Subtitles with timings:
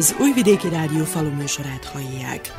[0.00, 2.52] Az Újvidéki Rádió faluműsorát hallják.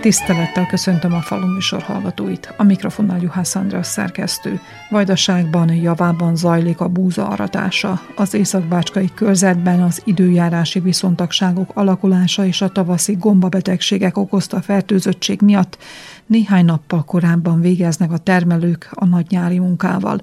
[0.00, 2.54] Tisztelettel köszöntöm a falu műsor hallgatóit.
[2.56, 4.60] A mikrofonnál Juhász András szerkesztő.
[4.90, 8.00] Vajdaságban javában zajlik a búza aratása.
[8.16, 15.78] Az északbácskai körzetben az időjárási viszontagságok alakulása és a tavaszi gombabetegségek okozta fertőzöttség miatt
[16.26, 20.20] néhány nappal korábban végeznek a termelők a nagy nyári munkával.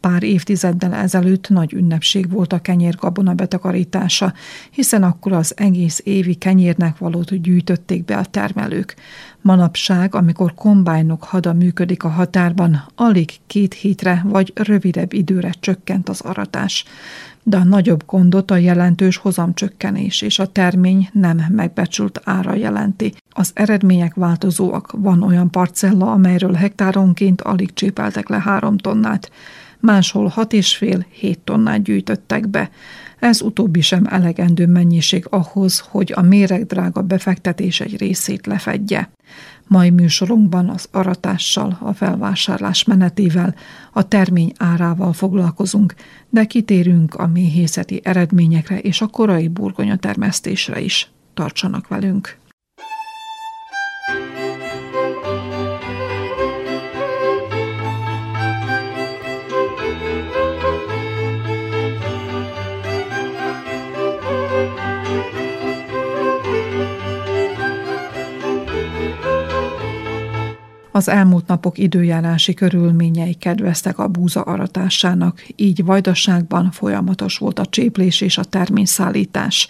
[0.00, 4.32] Pár évtizeddel ezelőtt nagy ünnepség volt a kenyérgabona betakarítása,
[4.70, 8.94] hiszen akkor az egész évi kenyérnek valót gyűjtötték be a termelők.
[9.40, 16.20] Manapság, amikor kombájnok hada működik a határban, alig két hétre vagy rövidebb időre csökkent az
[16.20, 16.84] aratás.
[17.42, 23.14] De a nagyobb gondot a jelentős hozamcsökkenés és a termény nem megbecsült ára jelenti.
[23.30, 24.92] Az eredmények változóak.
[24.96, 29.30] Van olyan parcella, amelyről hektáronként alig csépeltek le három tonnát
[29.80, 32.70] máshol 6,5-7 tonnát gyűjtöttek be.
[33.18, 39.10] Ez utóbbi sem elegendő mennyiség ahhoz, hogy a méregdrága befektetés egy részét lefedje.
[39.66, 43.54] Mai műsorunkban az aratással, a felvásárlás menetével,
[43.92, 45.94] a termény árával foglalkozunk,
[46.28, 51.10] de kitérünk a méhészeti eredményekre és a korai burgonya termesztésre is.
[51.34, 52.39] Tartsanak velünk!
[70.92, 78.20] Az elmúlt napok időjárási körülményei kedveztek a búza aratásának, így Vajdaságban folyamatos volt a cséplés
[78.20, 79.68] és a terményszállítás.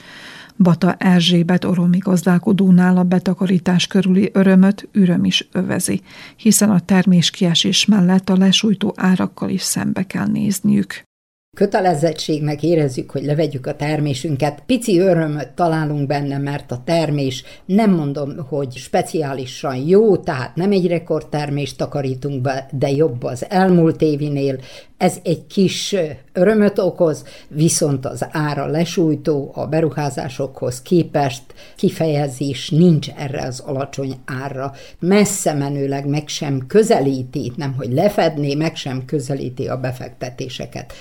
[0.57, 6.01] Bata Erzsébet oromi gazdálkodónál a betakarítás körüli örömöt üröm is övezi,
[6.37, 11.09] hiszen a termés kiesés mellett a lesújtó árakkal is szembe kell nézniük
[11.57, 14.63] kötelezettségnek érezzük, hogy levegyük a termésünket.
[14.67, 20.87] Pici örömöt találunk benne, mert a termés nem mondom, hogy speciálisan jó, tehát nem egy
[20.87, 24.59] rekordtermést takarítunk be, de jobb az elmúlt évinél,
[25.01, 25.97] ez egy kis
[26.33, 31.43] örömöt okoz, viszont az ára lesújtó a beruházásokhoz képest
[31.77, 34.73] kifejezés nincs erre az alacsony árra.
[34.99, 40.93] Messze menőleg meg sem közelíti, nem hogy lefedné, meg sem közelíti a befektetéseket.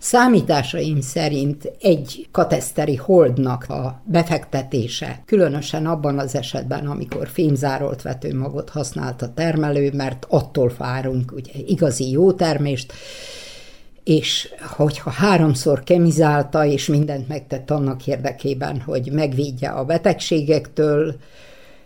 [0.00, 9.22] Számításaim szerint egy kateszteri holdnak a befektetése, különösen abban az esetben, amikor fémzárolt vetőmagot használt
[9.22, 12.92] a termelő, mert attól várunk ugye igazi jó termést,
[14.04, 21.14] és hogyha háromszor kemizálta, és mindent megtett annak érdekében, hogy megvédje a betegségektől,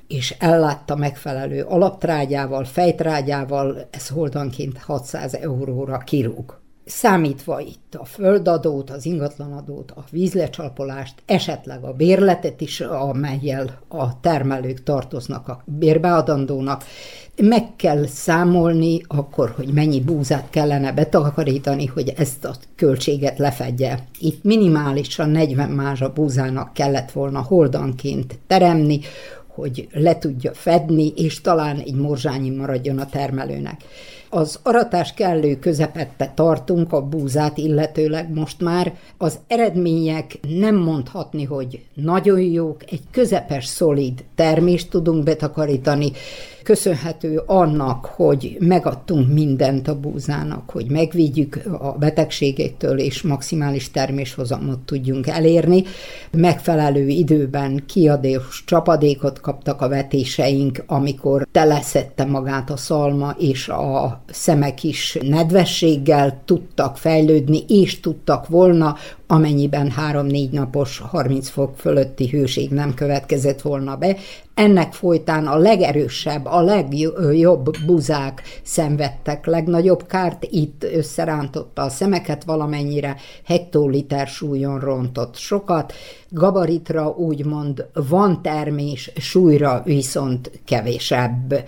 [0.09, 9.07] és ellátta megfelelő alaptrágyával, fejtrágyával, ez holdanként 600 euróra kirúg számítva itt a földadót, az
[9.07, 16.85] ingatlanadót, a vízlecsalpolást, esetleg a bérletet is, amelyel a termelők tartoznak a bérbeadandónak,
[17.43, 24.07] meg kell számolni akkor, hogy mennyi búzát kellene betakarítani, hogy ezt a költséget lefedje.
[24.21, 29.01] Itt minimálisan 40 mázsa búzának kellett volna holdanként teremni,
[29.47, 33.81] hogy le tudja fedni, és talán egy morzsányi maradjon a termelőnek.
[34.35, 38.95] Az aratás kellő közepette tartunk a búzát illetőleg most már.
[39.19, 46.13] Az eredmények nem mondhatni, hogy nagyon jók, egy közepes, szolid termést tudunk betakarítani,
[46.65, 55.27] köszönhető annak, hogy megadtunk mindent a búzának, hogy megvédjük a betegségektől, és maximális terméshozamot tudjunk
[55.27, 55.83] elérni.
[56.31, 64.83] Megfelelő időben kiadós csapadékot kaptak a vetéseink, amikor teleszette magát a szalma, és a szemek
[64.83, 68.97] is nedvességgel tudtak fejlődni, és tudtak volna,
[69.27, 74.17] amennyiben három-négy napos 30 fok fölötti hőség nem következett volna be.
[74.55, 83.17] Ennek folytán a legerősebb, a legjobb buzák szenvedtek legnagyobb kárt, itt összerántotta a szemeket valamennyire,
[83.45, 85.93] hektoliter súlyon rontott sokat,
[86.29, 91.65] gabaritra úgymond van termés, súlyra viszont kevésebb.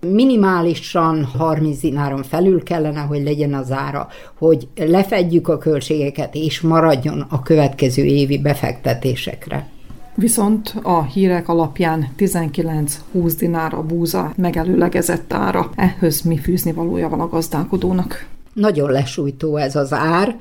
[0.00, 4.08] Minimálisan 30 dináron felül kellene, hogy legyen az ára,
[4.38, 6.60] hogy lefedjük a költségeket, és
[7.04, 9.68] maradjon a következő évi befektetésekre.
[10.14, 15.70] Viszont a hírek alapján 19-20 dinár a búza megelőlegezett ára.
[15.76, 18.26] Ehhez mi fűzni valója van a gazdálkodónak?
[18.52, 20.36] Nagyon lesújtó ez az ár,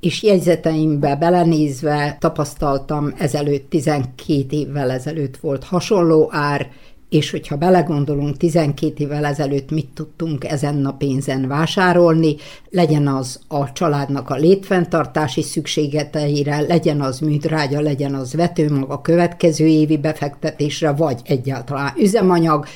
[0.00, 6.70] és jegyzeteimbe belenézve tapasztaltam ezelőtt, 12 évvel ezelőtt volt hasonló ár,
[7.08, 12.36] és hogyha belegondolunk, 12 évvel ezelőtt mit tudtunk ezen a pénzen vásárolni,
[12.70, 19.66] legyen az a családnak a létfenntartási szükségeteire, legyen az műtrágya, legyen az vetőmag a következő
[19.66, 22.66] évi befektetésre, vagy egyáltalán üzemanyag,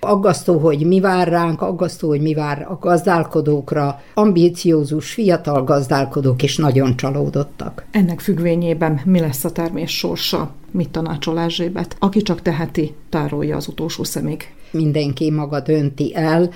[0.00, 4.00] Aggasztó, hogy mi vár ránk, aggasztó, hogy mi vár a gazdálkodókra.
[4.14, 7.84] Ambíciózus, fiatal gazdálkodók is nagyon csalódottak.
[7.90, 10.50] Ennek függvényében mi lesz a termés sorsa?
[10.70, 11.96] Mit tanácsol Erzsébet?
[11.98, 14.54] Aki csak teheti, tárolja az utolsó szemig.
[14.70, 16.50] Mindenki maga dönti el,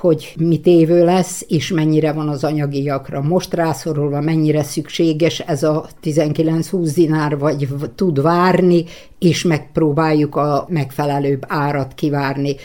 [0.00, 5.88] hogy mit évő lesz, és mennyire van az anyagiakra most rászorulva, mennyire szükséges ez a
[6.02, 8.84] 19-20 dinár, vagy tud várni,
[9.18, 12.56] és megpróbáljuk a megfelelőbb árat kivárni.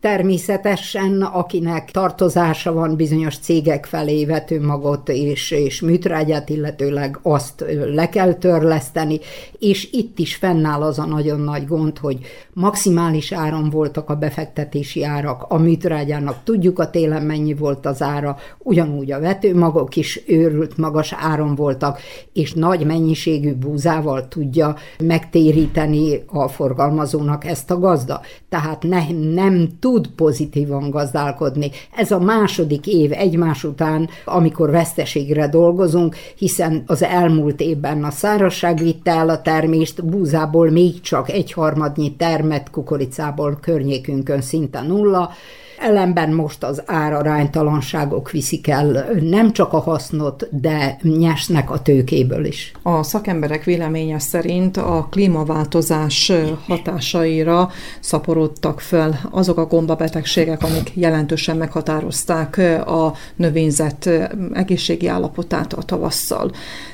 [0.00, 7.64] Természetesen, akinek tartozása van bizonyos cégek felé vetőmagot és, és műtrágyát, illetőleg azt
[7.94, 9.18] le kell törleszteni,
[9.58, 12.18] és itt is fennáll az a nagyon nagy gond, hogy
[12.52, 18.36] maximális áron voltak a befektetési árak, a műtrágyának tudjuk a télen mennyi volt az ára,
[18.58, 21.98] ugyanúgy a vetőmagok is őrült magas áron voltak,
[22.32, 28.20] és nagy mennyiségű búzával tudja megtéríteni a forgalmazónak ezt a gazda.
[28.48, 31.70] Tehát ne, nem tud tud pozitívan gazdálkodni.
[31.96, 38.78] Ez a második év egymás után, amikor veszteségre dolgozunk, hiszen az elmúlt évben a szárazság
[38.78, 45.30] vitte el a termést, búzából még csak egy harmadnyi termet, kukoricából környékünkön szinte nulla,
[45.80, 52.72] Ellenben most az áraránytalanságok viszik el nem csak a hasznot, de nyesnek a tőkéből is.
[52.82, 56.32] A szakemberek véleménye szerint a klímaváltozás
[56.66, 64.10] hatásaira szaporodtak fel azok a gombabetegségek, amik jelentősen meghatározták a növényzet
[64.52, 66.50] egészségi állapotát a tavasszal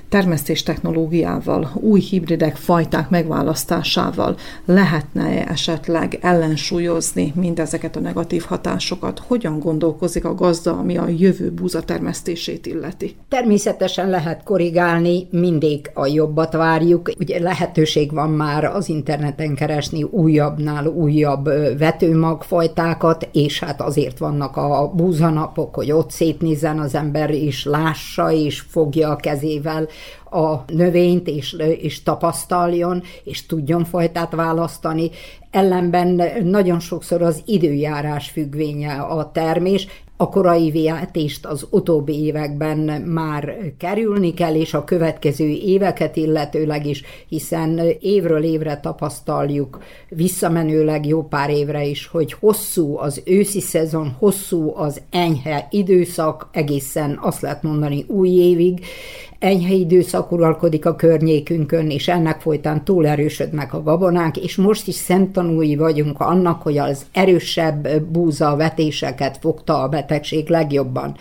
[0.09, 9.23] termesztés technológiával, új hibridek fajták megválasztásával lehetne esetleg ellensúlyozni mindezeket a negatív hatásokat?
[9.27, 13.17] Hogyan gondolkozik a gazda, ami a jövő búza termesztését illeti?
[13.29, 17.11] Természetesen lehet korrigálni, mindig a jobbat várjuk.
[17.19, 21.45] Ugye lehetőség van már az interneten keresni újabbnál újabb
[21.79, 28.61] vetőmagfajtákat, és hát azért vannak a búzanapok, hogy ott szétnézzen az ember, és lássa, és
[28.61, 29.89] fogja a kezével
[30.37, 35.11] a növényt, és, és tapasztaljon, és tudjon fajtát választani.
[35.51, 39.87] Ellenben nagyon sokszor az időjárás függvénye a termés,
[40.17, 47.03] a korai véletést az utóbbi években már kerülni kell, és a következő éveket illetőleg is,
[47.29, 54.73] hiszen évről évre tapasztaljuk, visszamenőleg jó pár évre is, hogy hosszú az őszi szezon, hosszú
[54.77, 58.85] az enyhe időszak, egészen azt lehet mondani új évig,
[59.39, 64.95] enyhe időszak uralkodik a környékünkön, és ennek folytán túl erősödnek a gabonák, és most is
[64.95, 71.17] szemtanúi vagyunk annak, hogy az erősebb búza vetéseket fogta a betegség legjobban.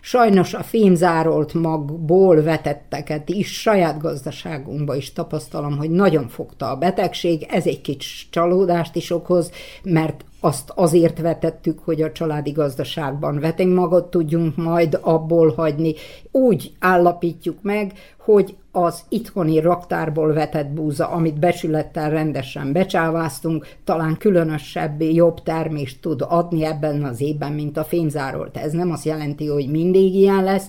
[0.00, 7.46] Sajnos a fémzárolt magból vetetteket is saját gazdaságunkban is tapasztalom, hogy nagyon fogta a betegség,
[7.50, 9.50] ez egy kicsit csalódást is okoz,
[9.82, 15.94] mert azt azért vetettük, hogy a családi gazdaságban veténmagot tudjunk majd abból hagyni.
[16.30, 25.02] Úgy állapítjuk meg, hogy az itthoni raktárból vetett búza, amit besülettel rendesen becsáváztunk, talán különösebb,
[25.02, 28.56] jobb termést tud adni ebben az évben, mint a fémzárolt.
[28.56, 30.68] Ez nem azt jelenti, hogy mindig ilyen lesz,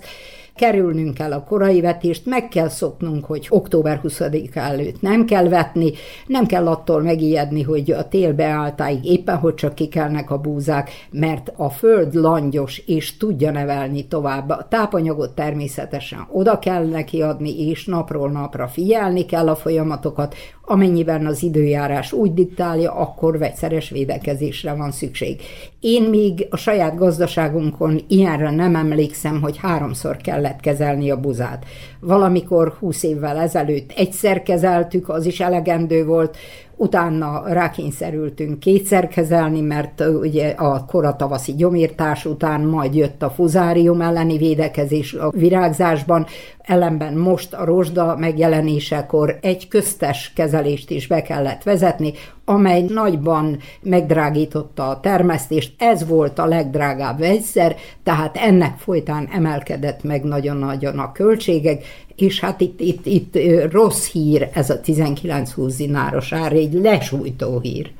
[0.56, 4.22] kerülnünk kell a korai vetést, meg kell szoknunk, hogy október 20
[4.54, 5.92] előtt nem kell vetni,
[6.28, 11.52] nem kell attól megijedni, hogy a tél beálltáig éppen, hogy csak kikelnek a búzák, mert
[11.56, 14.50] a föld langyos és tudja nevelni tovább.
[14.50, 20.36] A tápanyagot természetesen oda kell neki adni, és napról napra figyelni kell a folyamatokat,
[20.66, 25.42] amennyiben az időjárás úgy diktálja, akkor vegyszeres védekezésre van szükség.
[25.80, 31.66] Én még a saját gazdaságunkon ilyenre nem emlékszem, hogy háromszor kellett kezelni a buzát.
[32.00, 36.38] Valamikor húsz évvel ezelőtt egyszer kezeltük, az is elegendő volt,
[36.78, 44.38] utána rákényszerültünk kétszer kezelni, mert ugye a koratavaszi gyomírtás után majd jött a fuzárium elleni
[44.38, 46.26] védekezés a virágzásban,
[46.58, 52.14] ellenben most a rozsda megjelenésekor egy köztes kezelést is be kellett vezetni,
[52.46, 55.74] amely nagyban megdrágította a termesztést.
[55.78, 61.84] Ez volt a legdrágább vegyszer, tehát ennek folytán emelkedett meg nagyon-nagyon a költségek,
[62.16, 63.38] és hát itt, itt, itt
[63.72, 67.92] rossz hír ez a 19-20 dináros ár, egy lesújtó hír.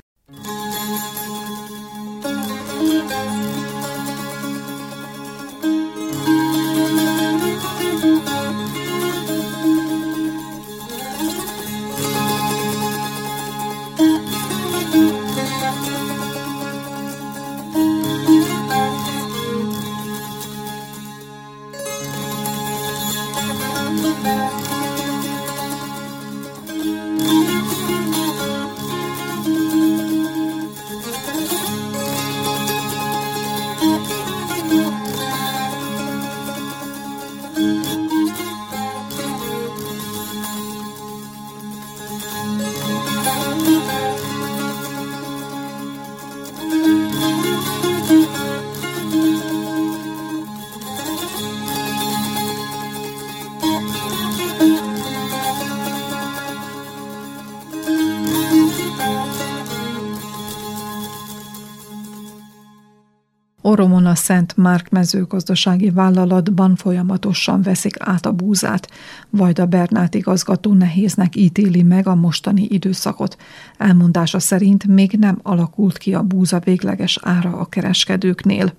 [63.76, 68.90] Oromon a Szent Márk mezőgazdasági vállalatban folyamatosan veszik át a búzát.
[69.30, 73.36] Vajda Bernát igazgató nehéznek ítéli meg a mostani időszakot.
[73.78, 78.72] Elmondása szerint még nem alakult ki a búza végleges ára a kereskedőknél.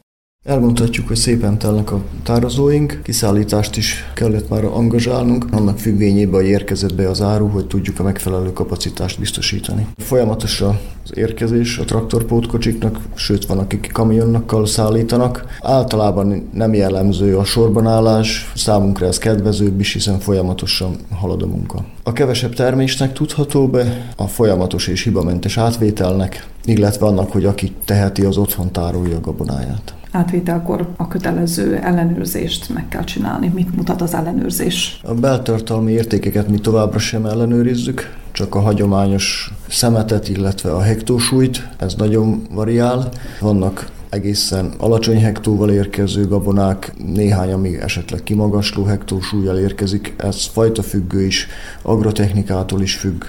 [0.48, 6.96] Elmondhatjuk, hogy szépen telnek a tározóink, kiszállítást is kellett már angazsálnunk, annak függvényében, hogy érkezett
[6.96, 9.88] be az áru, hogy tudjuk a megfelelő kapacitást biztosítani.
[9.98, 15.58] Folyamatos az érkezés a traktorpótkocsiknak, sőt van, akik kamionnakkal szállítanak.
[15.62, 21.86] Általában nem jellemző a sorbanállás, számunkra ez kedvezőbb is, hiszen folyamatosan halad a munka.
[22.04, 28.22] A kevesebb termésnek tudható be a folyamatos és hibamentes átvételnek, illetve annak, hogy aki teheti,
[28.22, 33.51] az otthon tárolja a gabonáját átvételkor a kötelező ellenőrzést meg kell csinálni.
[33.53, 35.00] Mit mutat az ellenőrzés?
[35.03, 41.93] A beltartalmi értékeket mi továbbra sem ellenőrizzük, csak a hagyományos szemetet, illetve a hektósúlyt, ez
[41.93, 43.09] nagyon variál.
[43.39, 51.25] Vannak egészen alacsony hektóval érkező gabonák, néhány, ami esetleg kimagasló hektósúlyjal érkezik, ez fajta függő
[51.25, 51.47] is,
[51.81, 53.24] agrotechnikától is függ,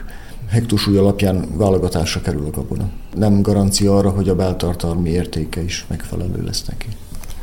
[0.49, 2.88] hektósúly alapján válogatásra kerül a gabona.
[3.14, 6.87] Nem garancia arra, hogy a beltartalmi értéke is megfelelő lesz neki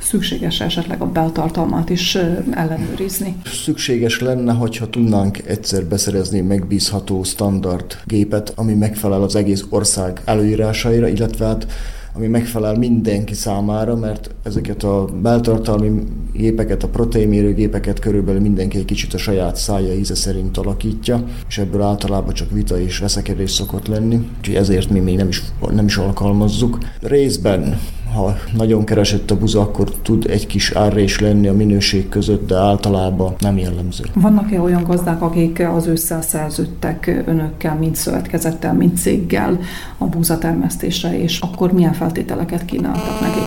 [0.06, 2.18] szükséges esetleg a beltartalmát is
[2.52, 3.36] ellenőrizni?
[3.46, 11.08] Szükséges lenne, hogyha tudnánk egyszer beszerezni megbízható standard gépet, ami megfelel az egész ország előírásaira,
[11.08, 11.68] illetve hát
[12.16, 16.04] ami megfelel mindenki számára, mert ezeket a beltartalmi
[16.34, 21.58] gépeket, a proteinmérő gépeket körülbelül mindenki egy kicsit a saját szája íze szerint alakítja, és
[21.58, 25.44] ebből általában csak vita és veszekedés szokott lenni, úgyhogy ezért mi még nem is,
[25.74, 26.78] nem is alkalmazzuk.
[27.02, 27.80] Részben
[28.16, 32.56] ha nagyon keresett a buza, akkor tud egy kis árrés lenni a minőség között, de
[32.56, 34.04] általában nem jellemző.
[34.14, 39.60] Vannak-e olyan gazdák, akik az ősszel szerződtek önökkel, mint szövetkezettel, mint céggel
[39.98, 43.44] a búzatermesztésre, és akkor milyen feltételeket kínáltak nekik?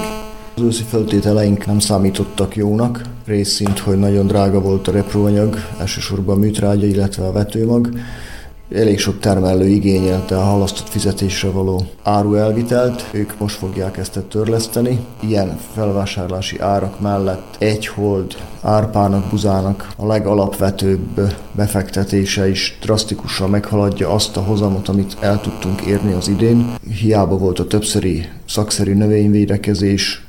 [0.54, 6.38] Az őszi feltételeink nem számítottak jónak, részint, hogy nagyon drága volt a repróanyag, elsősorban a
[6.38, 7.88] műtrágya, illetve a vetőmag,
[8.74, 14.98] Elég sok termelő igényelte a halasztott fizetésre való áru elvitelt, ők most fogják ezt törleszteni.
[15.20, 24.36] Ilyen felvásárlási árak mellett egy hold árpának, buzának a legalapvetőbb befektetése is drasztikusan meghaladja azt
[24.36, 26.74] a hozamot, amit el tudtunk érni az idén.
[27.00, 30.26] Hiába volt a többszöri szakszerű növényvédekezés,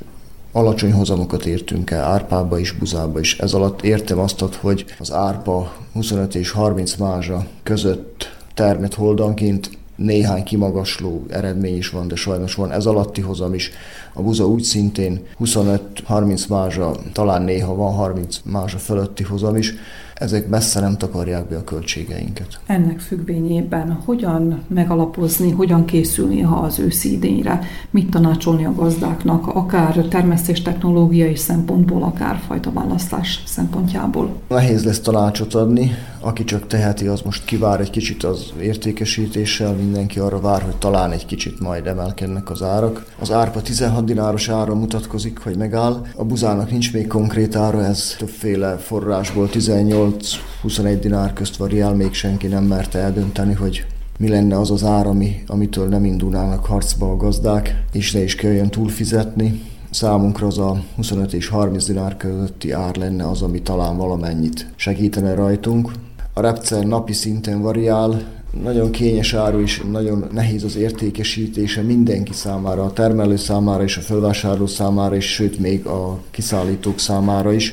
[0.52, 3.38] alacsony hozamokat értünk el árpába is, buzába is.
[3.38, 8.19] Ez alatt értem azt, hogy az árpa 25 és 30 mázsa között
[8.54, 13.70] termet holdanként néhány kimagasló eredmény is van, de sajnos van ez alatti hozam is.
[14.12, 19.74] A buza úgy szintén 25-30 mázsa, talán néha van 30 mázsa fölötti hozam is
[20.20, 22.60] ezek messze nem takarják be a költségeinket.
[22.66, 29.94] Ennek függvényében hogyan megalapozni, hogyan készülni ha az őszi idényre, mit tanácsolni a gazdáknak, akár
[29.94, 34.30] termesztés technológiai szempontból, akár fajta választás szempontjából?
[34.48, 40.18] Nehéz lesz tanácsot adni, aki csak teheti, az most kivár egy kicsit az értékesítéssel, mindenki
[40.18, 43.06] arra vár, hogy talán egy kicsit majd emelkednek az árak.
[43.18, 46.06] Az árpa 16 dináros ára mutatkozik, hogy megáll.
[46.16, 52.12] A buzának nincs még konkrét ára, ez többféle forrásból 18 18-21 dinár közt variál, még
[52.12, 53.86] senki nem merte eldönteni, hogy
[54.18, 58.34] mi lenne az az ár, ami, amitől nem indulnának harcba a gazdák, és ne is
[58.34, 59.62] kelljen túlfizetni.
[59.90, 65.34] Számunkra az a 25 és 30 dinár közötti ár lenne az, ami talán valamennyit segítene
[65.34, 65.92] rajtunk.
[66.32, 68.22] A repcer napi szinten variál,
[68.62, 74.00] nagyon kényes áru és nagyon nehéz az értékesítése mindenki számára, a termelő számára és a
[74.00, 77.72] felvásárló számára is, sőt még a kiszállítók számára is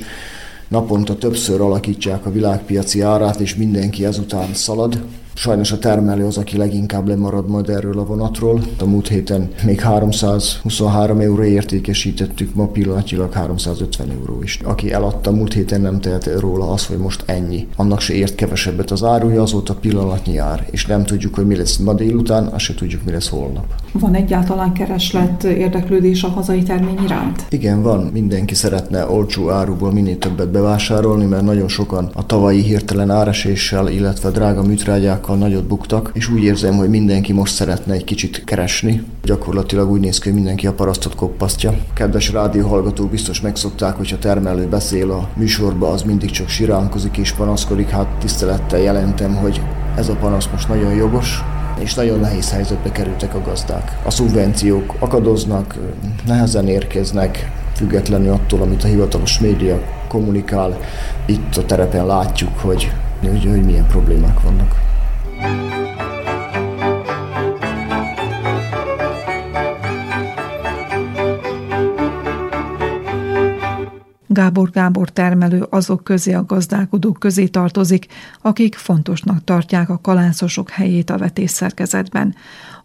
[0.67, 5.05] naponta többször alakítsák a világpiaci árát, és mindenki ezután szalad.
[5.39, 8.61] Sajnos a termelő az, aki leginkább lemarad majd erről a vonatról.
[8.79, 14.59] A múlt héten még 323 euró értékesítettük, ma pillanatilag 350 euró is.
[14.63, 17.67] Aki eladta múlt héten nem tehet róla az, hogy most ennyi.
[17.75, 21.77] Annak se ért kevesebbet az áruja, azóta pillanatnyi ár, és nem tudjuk, hogy mi lesz
[21.77, 23.65] ma délután, azt se tudjuk, mi lesz holnap.
[23.91, 27.45] Van egyáltalán kereslet, érdeklődés a hazai termény iránt?
[27.49, 28.09] Igen, van.
[28.13, 34.29] Mindenki szeretne olcsó áruból minél többet bevásárolni, mert nagyon sokan a tavalyi hirtelen áreséssel, illetve
[34.29, 34.61] drága
[35.27, 39.03] műtrágyákkal nagyot buktak, és úgy érzem, hogy mindenki most szeretne egy kicsit keresni.
[39.23, 41.73] Gyakorlatilag úgy néz ki, hogy mindenki a parasztot koppasztja.
[41.93, 47.31] Kedves rádióhallgatók biztos megszokták, hogy a termelő beszél a műsorba, az mindig csak siránkozik és
[47.31, 47.89] panaszkodik.
[47.89, 49.61] Hát tisztelettel jelentem, hogy
[49.97, 51.39] ez a panasz most nagyon jogos,
[51.79, 53.99] és nagyon nehéz helyzetbe kerültek a gazdák.
[54.05, 55.75] A szubvenciók akadoznak,
[56.25, 60.77] nehezen érkeznek, függetlenül attól, amit a hivatalos média kommunikál.
[61.25, 62.91] Itt a terepen látjuk, hogy,
[63.21, 64.87] hogy, hogy milyen problémák vannak.
[74.37, 78.05] Gábor Gábor termelő azok közé a gazdálkodók közé tartozik,
[78.41, 82.35] akik fontosnak tartják a kalászosok helyét a vetésszerkezetben.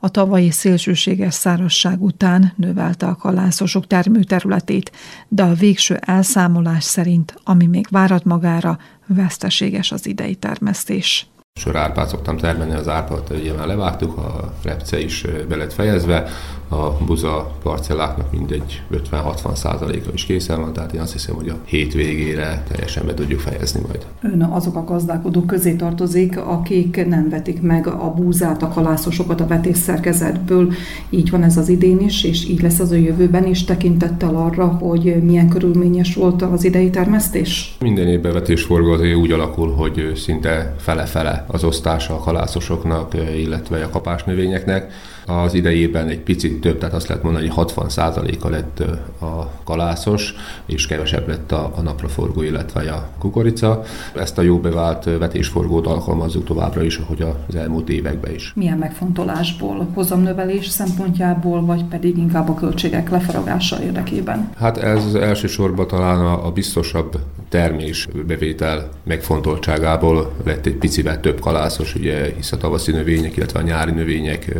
[0.00, 4.92] A tavalyi szélsőséges szárazság után növelte a kalászosok termőterületét,
[5.28, 11.31] de a végső elszámolás szerint, ami még várat magára, veszteséges az idei termesztés.
[11.60, 16.28] Sörárpát szoktam termelni, az árpát ugye már levágtuk, a repce is be lett fejezve,
[16.68, 21.58] a buza parcelláknak mindegy 50-60 százaléka is készen van, tehát én azt hiszem, hogy a
[21.64, 24.06] hétvégére teljesen be tudjuk fejezni majd.
[24.22, 29.46] Ön azok a gazdálkodók közé tartozik, akik nem vetik meg a búzát, a kalászosokat a
[29.46, 30.72] vetésszerkezetből.
[31.10, 34.66] Így van ez az idén is, és így lesz az a jövőben is tekintettel arra,
[34.66, 37.76] hogy milyen körülményes volt az idei termesztés?
[37.80, 43.88] Minden évben vetésforgó azért úgy alakul, hogy szinte fele-fele az osztása a kalászosoknak, illetve a
[43.88, 44.92] kapásnövényeknek
[45.26, 48.82] az idejében egy picit több, tehát azt lehet mondani, hogy 60%-a lett
[49.20, 50.34] a kalászos,
[50.66, 53.82] és kevesebb lett a, a napraforgó, illetve a kukorica.
[54.14, 58.52] Ezt a jó bevált vetésforgót alkalmazzuk továbbra is, ahogy az elmúlt években is.
[58.54, 59.88] Milyen megfontolásból?
[59.94, 64.50] Hozamnövelés szempontjából, vagy pedig inkább a költségek lefaragása érdekében?
[64.56, 71.94] Hát ez elsősorban talán a, a biztosabb termés bevétel megfontoltságából lett egy picivel több kalászos,
[71.94, 74.56] ugye, hisz a tavaszi növények, illetve a nyári növények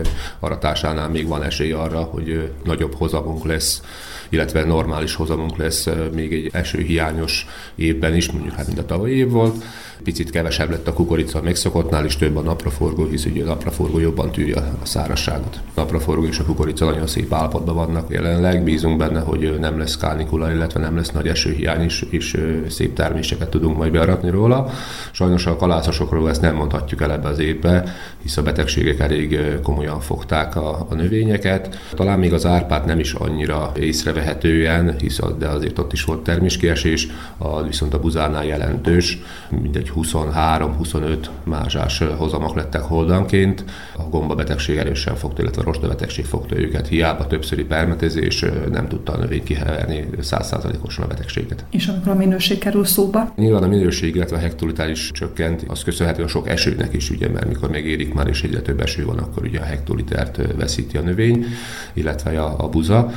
[0.52, 3.82] aratásánál még van esély arra, hogy nagyobb hozamunk lesz,
[4.28, 9.30] illetve normális hozamunk lesz még egy esőhiányos évben is, mondjuk hát mint a tavalyi év
[9.30, 9.64] volt
[10.02, 14.30] picit kevesebb lett a kukorica megszokottnál, és több a napraforgó, hisz ugye a napraforgó jobban
[14.30, 15.60] tűrje a szárazságot.
[15.74, 19.96] A napraforgó és a kukorica nagyon szép állapotban vannak jelenleg, bízunk benne, hogy nem lesz
[19.96, 24.70] kánikula, illetve nem lesz nagy esőhiány is, és szép terméseket tudunk majd bearatni róla.
[25.12, 27.84] Sajnos a kalászosokról ezt nem mondhatjuk el ebbe az évbe,
[28.22, 31.78] hisz a betegségek elég komolyan fogták a, a növényeket.
[31.94, 37.08] Talán még az árpát nem is annyira észrevehetően, hisz de azért ott is volt terméskiesés,
[37.38, 43.64] a, viszont a buzánál jelentős, mindegy 23-25 mázsás hozamok lettek holdanként.
[43.96, 46.88] A gombabetegség erősen fogta, illetve a rostabetegség fogta őket.
[46.88, 51.64] Hiába többszöri permetezés nem tudta a növény kiheverni 100%-osan a betegséget.
[51.70, 53.32] És amikor a minőség kerül szóba?
[53.36, 55.64] Nyilván a minőség, illetve a hektolitár is csökkent.
[55.68, 59.04] Az köszönhető a sok esőnek is, ugye, mert mikor megérik már és egyre több eső
[59.04, 61.44] van, akkor ugye a hektolitert veszíti a növény,
[61.92, 63.10] illetve a, a buza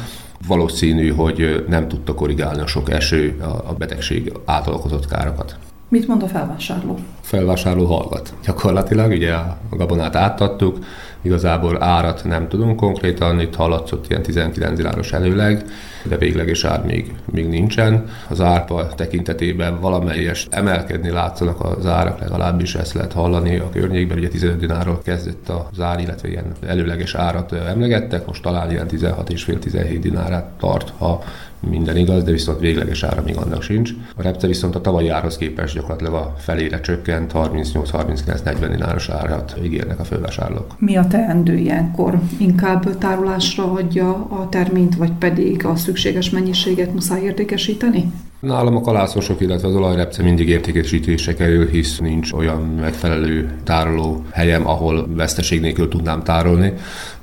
[0.47, 3.35] valószínű, hogy nem tudta korrigálni a sok eső
[3.67, 5.57] a betegség által okozott károkat.
[5.89, 6.99] Mit mond a felvásárló?
[7.25, 8.33] Felvásárló hallgat.
[8.43, 10.77] Gyakorlatilag ugye a gabonát átadtuk,
[11.21, 15.65] igazából árat nem tudunk konkrétan, itt hallatszott ilyen 19 dináros előleg,
[16.03, 18.05] de végleges ár még, még nincsen.
[18.29, 24.27] Az árpa tekintetében valamelyes emelkedni látszanak az árak, legalábbis ezt lehet hallani a környékben, ugye
[24.27, 30.45] 15 dinárról kezdett az ár, illetve ilyen előleges árat emlegettek, most talán ilyen 16,5-17 dinárát
[30.59, 31.23] tart, ha
[31.69, 33.91] minden igaz, de viszont végleges ára még annak sincs.
[34.15, 39.99] A repce viszont a tavalyi árhoz képest gyakorlatilag a felére csökkent, 38-39-40 dináros árat ígérnek
[39.99, 40.75] a fővásárlók.
[40.79, 42.19] Mi a teendő ilyenkor?
[42.37, 48.11] Inkább tárolásra adja a terményt, vagy pedig a szükséges mennyiséget muszáj értékesíteni?
[48.39, 54.67] Nálam a kalászosok, illetve az olajrepce mindig értékesítése kerül, hisz nincs olyan megfelelő tároló helyem,
[54.67, 56.73] ahol veszteség nélkül tudnám tárolni.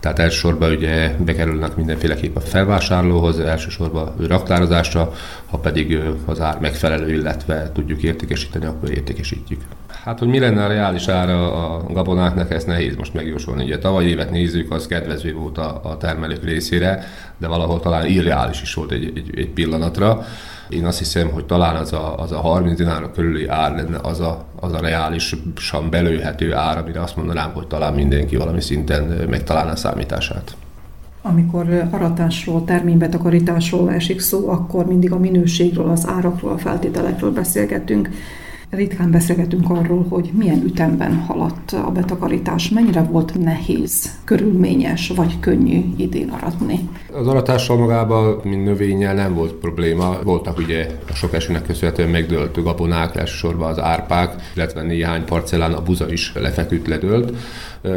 [0.00, 5.12] Tehát elsősorban ugye bekerülnek mindenféleképp a felvásárlóhoz, elsősorban raktározásra,
[5.46, 9.60] ha pedig az ár megfelelő, illetve tudjuk értékesíteni, akkor értékesítjük.
[10.04, 13.64] Hát, hogy mi lenne a reális ára a gabonáknak, ezt nehéz most megjósolni.
[13.64, 17.04] Ugye tavaly évet nézzük, az kedvező volt a, a termelők részére,
[17.38, 20.24] de valahol talán irreális is volt egy, egy, egy pillanatra
[20.68, 24.20] Én azt hiszem, hogy talán az a, az a 30 dinár körüli ár lenne az
[24.20, 29.74] a, az a reálisan belőhető ár, amire azt mondanám, hogy talán mindenki valami szinten megtalálná
[29.74, 30.56] számítását.
[31.22, 38.08] Amikor aratásról, terménybetakarításról esik szó, akkor mindig a minőségről, az árakról, a feltételekről beszélgetünk
[38.76, 45.82] ritkán beszélgetünk arról, hogy milyen ütemben haladt a betakarítás, mennyire volt nehéz, körülményes vagy könnyű
[45.96, 46.88] idén aratni.
[47.12, 50.18] Az aratással magában, mint növényel nem volt probléma.
[50.24, 55.82] Voltak ugye a sok esőnek köszönhetően megdőlt gabonák, elsősorban az árpák, illetve néhány parcellán a
[55.82, 57.36] buza is lefeküdt, ledőlt.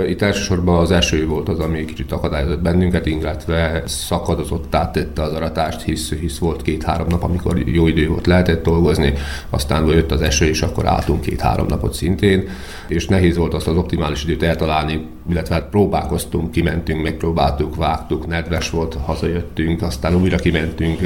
[0.07, 5.81] Itt elsősorban az eső volt az, ami kicsit akadályozott bennünket, illetve szakadozottá tette az aratást,
[5.81, 9.13] hisz, hisz volt két-három nap, amikor jó idő volt, lehetett dolgozni,
[9.49, 12.49] aztán jött az eső, és akkor álltunk két-három napot szintén,
[12.87, 18.69] és nehéz volt azt az optimális időt eltalálni, illetve hát próbálkoztunk, kimentünk, megpróbáltuk, vágtuk, nedves
[18.69, 20.99] volt, hazajöttünk, aztán újra kimentünk,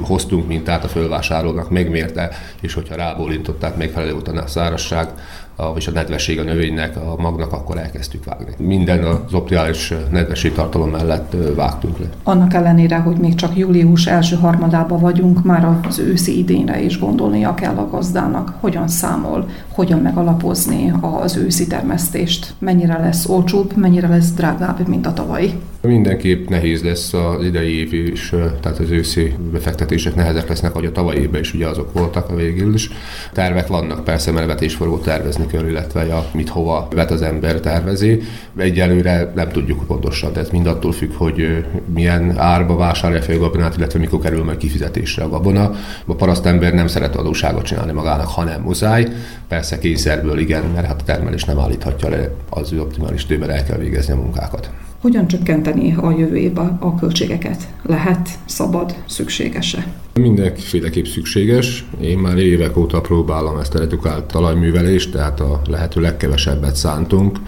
[0.00, 5.08] hoztunk mintát a fölvásárolnak, megmérte, és hogyha rábólintották, megfelelő volt a szárasság,
[5.56, 8.52] a, és a nedvesség a növénynek, a magnak, akkor elkezdtük vágni.
[8.58, 12.06] Minden az optimális nedvesség tartalom mellett vágtunk le.
[12.22, 17.54] Annak ellenére, hogy még csak július első harmadában vagyunk, már az őszi idénre is gondolnia
[17.54, 24.32] kell a gazdának, hogyan számol, hogyan megalapozni az őszi termesztést, mennyire lesz olcsóbb, mennyire lesz
[24.32, 25.52] drágább, mint a tavalyi.
[25.80, 30.92] Mindenképp nehéz lesz az idei év is, tehát az őszi befektetések nehezek lesznek, hogy a
[30.92, 32.90] tavalyi évben is ugye azok voltak a végül is.
[33.32, 38.20] Tervek vannak, persze, mert vetésforgó tervezni kell, illetve a, mit hova vet az ember tervezi.
[38.56, 43.76] Egyelőre nem tudjuk pontosan, tehát mind attól függ, hogy milyen árba vásárolja fel a gabonát,
[43.76, 45.70] illetve mikor kerül majd kifizetésre a gabona.
[46.06, 49.06] A parasztember nem szeret adóságot csinálni magának, hanem muszáj.
[49.52, 53.78] Persze kényszerből igen, mert hát a termelés nem állíthatja le az optimális időben el kell
[53.78, 54.70] végezni a munkákat.
[55.00, 57.68] Hogyan csökkenteni a jövő évben a költségeket?
[57.82, 59.86] Lehet, szabad, szükséges-e?
[60.14, 61.84] Mindenféleképp szükséges.
[62.00, 67.38] Én már évek óta próbálom ezt a redukált talajművelést, tehát a lehető legkevesebbet szántunk,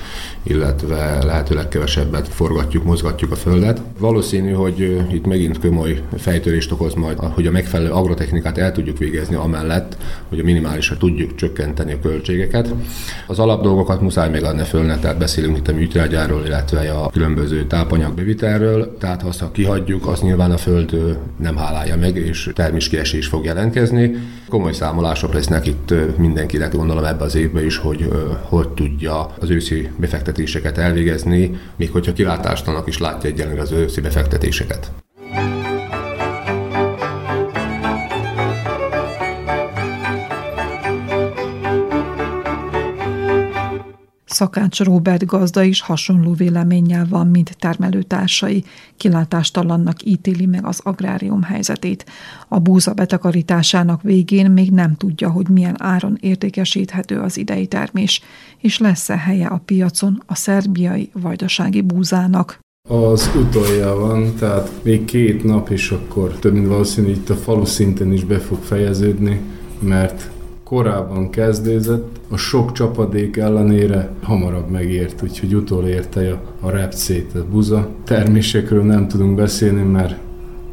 [0.43, 3.81] illetve lehető legkevesebbet forgatjuk, mozgatjuk a földet.
[3.99, 9.35] Valószínű, hogy itt megint komoly fejtörést okoz majd, hogy a megfelelő agrotechnikát el tudjuk végezni
[9.35, 9.97] amellett,
[10.29, 12.75] hogy a minimálisra tudjuk csökkenteni a költségeket.
[13.27, 18.97] Az alapdolgokat muszáj még adni fölne, tehát beszélünk itt a műtrágyáról, illetve a különböző tápanyagbevitelről,
[18.99, 24.15] tehát ha kihagyjuk, az nyilván a föld nem hálálja meg, és terméskiesés fog jelentkezni.
[24.49, 28.09] Komoly számolások lesznek itt mindenkinek, gondolom ebbe az évben is, hogy
[28.43, 34.93] hogy tudja az őszi befektetéseket elvégezni, még hogyha kilátástanak is látja egyenlően az őszi befektetéseket.
[44.35, 48.65] Szakács Robert gazda is hasonló véleménnyel van, mint termelőtársai.
[48.97, 52.07] Kilátástalannak ítéli meg az agrárium helyzetét.
[52.49, 58.23] A búza betakarításának végén még nem tudja, hogy milyen áron értékesíthető az idei termés,
[58.59, 62.59] és lesz-e helye a piacon a szerbiai vajdasági búzának.
[62.89, 67.65] Az utolja van, tehát még két nap, és akkor több mint valószínű, itt a falu
[67.65, 69.41] szinten is be fog fejeződni,
[69.79, 70.31] mert
[70.75, 77.89] korábban kezdődött, a sok csapadék ellenére hamarabb megért, úgyhogy utolérte a, a repcét, a buza.
[78.05, 80.17] Termésekről nem tudunk beszélni, mert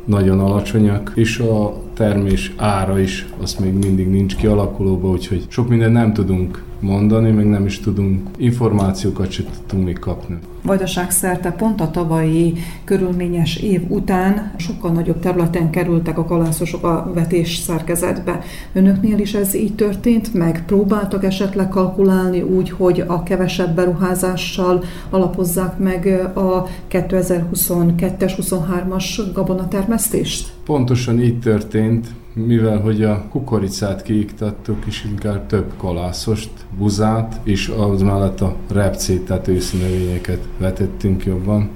[0.06, 5.94] nagyon alacsonyak, és a termés ára is, az még mindig nincs kialakulóba, úgyhogy sok mindent
[5.94, 10.38] nem tudunk mondani, meg nem is tudunk információkat sem tudtunk még kapni.
[10.64, 17.12] Vajdaság szerte pont a tavalyi körülményes év után sokkal nagyobb területen kerültek a kalászosok a
[17.14, 18.40] vetés szerkezetbe.
[18.74, 25.78] Önöknél is ez így történt, meg próbáltak esetleg kalkulálni úgy, hogy a kevesebb beruházással alapozzák
[25.78, 30.52] meg a 2022-es, 23-as gabonatermesztést?
[30.72, 38.02] Pontosan így történt mivel hogy a kukoricát kiiktattuk, és inkább több kalászost, buzát, és az
[38.02, 41.70] mellett a repcét, tehát őszi növényeket vetettünk jobban,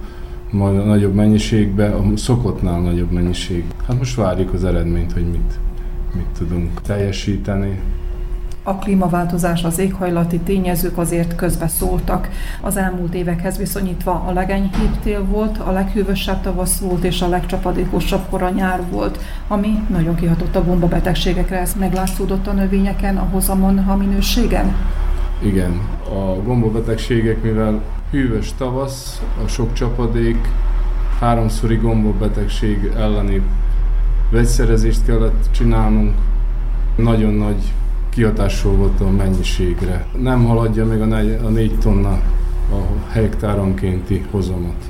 [0.52, 3.64] majd a nagyobb mennyiségbe, a szokottnál nagyobb mennyiség.
[3.88, 5.60] Hát most várjuk az eredményt, hogy mit,
[6.14, 7.80] mit tudunk teljesíteni
[8.68, 12.30] a klímaváltozás, az éghajlati tényezők azért közbe szóltak.
[12.62, 18.22] Az elmúlt évekhez viszonyítva a legenyhébb tél volt, a leghűvösebb tavasz volt, és a legcsapadékosabb
[18.30, 21.60] kora nyár volt, ami nagyon kihatott a gombabetegségekre.
[21.60, 24.76] Ez meglátszódott a növényeken, a hozamon, a minőségen?
[25.42, 30.48] Igen, a gombabetegségek, mivel hűvös tavasz, a sok csapadék,
[31.20, 33.42] háromszori gombabetegség elleni
[34.32, 36.14] vegyszerezést kellett csinálnunk,
[36.96, 37.74] nagyon nagy
[38.16, 40.06] kihatással a mennyiségre.
[40.22, 42.10] Nem haladja meg a 4 tonna
[42.72, 44.90] a hektáronkénti hozamot.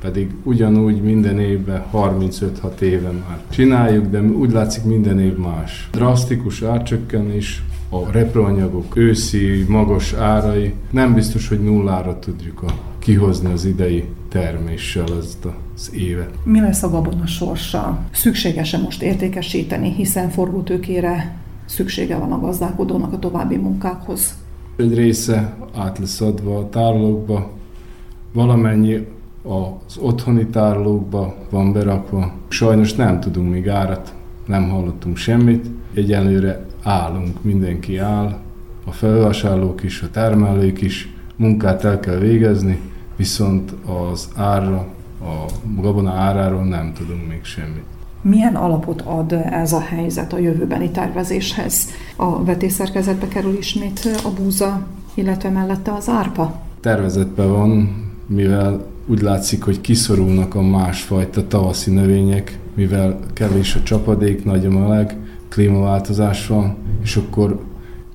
[0.00, 5.88] pedig ugyanúgy minden évben 35-6 éve már csináljuk, de úgy látszik minden év más.
[5.92, 13.64] Drasztikus árcsökkenés, a reproanyagok őszi magas árai, nem biztos, hogy nullára tudjuk a, kihozni az
[13.64, 16.30] idei terméssel ezt az évet.
[16.44, 17.98] Mi lesz a gabona sorsa?
[18.10, 24.34] Szükséges-e most értékesíteni, hiszen forgótőkére szüksége van a gazdálkodónak a további munkákhoz?
[24.76, 27.50] Egy része át lesz adva a tárolókba,
[28.32, 29.06] valamennyi
[29.42, 32.32] az otthoni tárolókba van berakva.
[32.48, 34.14] Sajnos nem tudunk még árat,
[34.46, 35.66] nem hallottunk semmit.
[35.94, 38.38] Egyelőre állunk, mindenki áll,
[38.84, 42.80] a felvásárlók is, a termelők is, munkát el kell végezni,
[43.16, 43.74] viszont
[44.10, 44.86] az árra,
[45.20, 45.44] a
[45.80, 47.95] gabona áráról nem tudunk még semmit.
[48.28, 51.88] Milyen alapot ad ez a helyzet a jövőbeni tervezéshez?
[52.16, 56.62] A vetésszerkezetbe kerül ismét a búza, illetve mellette az árpa?
[56.80, 64.44] Tervezetben van, mivel úgy látszik, hogy kiszorulnak a másfajta tavaszi növények, mivel kevés a csapadék,
[64.44, 65.16] nagy a meleg,
[65.48, 67.60] klímaváltozás van, és akkor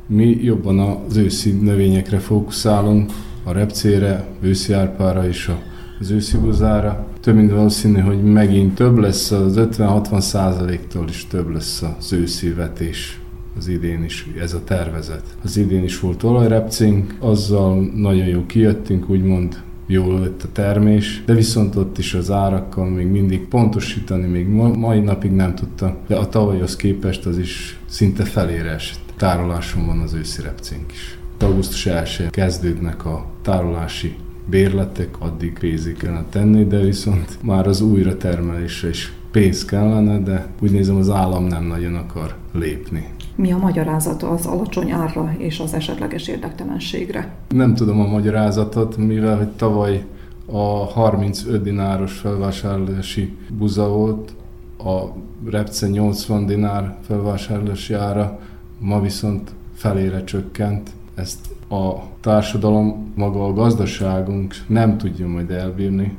[0.07, 3.11] mi jobban az őszi növényekre fókuszálunk,
[3.43, 5.51] a repcére, őszi árpára és
[5.99, 7.07] az őszi buzára.
[7.21, 12.49] Több mint valószínű, hogy megint több lesz, az 50-60 százaléktól is több lesz az őszi
[12.49, 13.19] vetés
[13.57, 15.23] az idén is, ez a tervezet.
[15.43, 21.33] Az idén is volt olajrepcénk, azzal nagyon jó kijöttünk, úgymond jól lett a termés, de
[21.33, 26.29] viszont ott is az árakkal még mindig pontosítani, még mai napig nem tudta, de a
[26.29, 29.13] tavalyhoz képest az is szinte felére esett.
[29.17, 31.17] Tároláson van az őszi repcénk is.
[31.39, 34.15] Augusztus 1 kezdődnek a tárolási
[34.51, 40.47] bérletek, addig pénzig kellene tenni, de viszont már az újra termelésre is pénz kellene, de
[40.61, 43.07] úgy nézem az állam nem nagyon akar lépni.
[43.35, 47.35] Mi a magyarázata az alacsony árra és az esetleges érdektelenségre?
[47.49, 50.05] Nem tudom a magyarázatot, mivel hogy tavaly
[50.45, 54.33] a 35 dináros felvásárlási buza volt,
[54.77, 55.01] a
[55.49, 58.39] repce 80 dinár felvásárlási ára,
[58.79, 60.89] ma viszont felére csökkent.
[61.15, 61.39] Ezt
[61.71, 66.17] a társadalom, maga a gazdaságunk nem tudja majd elbírni.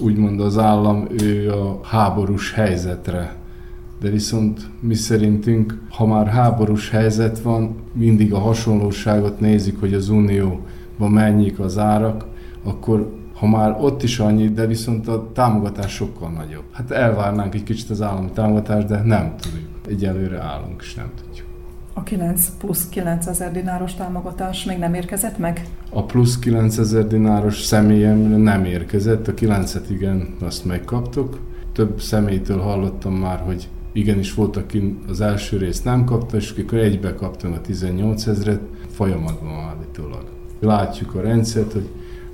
[0.00, 3.38] Úgymond az állam ő a háborús helyzetre
[4.00, 10.08] de viszont mi szerintünk, ha már háborús helyzet van, mindig a hasonlóságot nézik, hogy az
[10.08, 12.26] Unióban mennyik az árak,
[12.64, 16.64] akkor ha már ott is annyi, de viszont a támogatás sokkal nagyobb.
[16.72, 19.68] Hát elvárnánk egy kicsit az állami támogatást, de nem tudjuk.
[19.88, 21.49] Egyelőre állunk, és nem tudjuk.
[21.92, 25.66] A 9 plusz 9000 dináros támogatás még nem érkezett meg?
[25.90, 31.38] A plusz 9000 dináros személyem nem érkezett, a 9-et igen, azt megkaptuk.
[31.72, 36.78] Több személytől hallottam már, hogy igenis volt, aki az első részt nem kapta, és akkor
[36.78, 40.24] egybe kaptam a 18 ezeret, folyamatban állítólag.
[40.60, 41.88] Látjuk a rendszert, hogy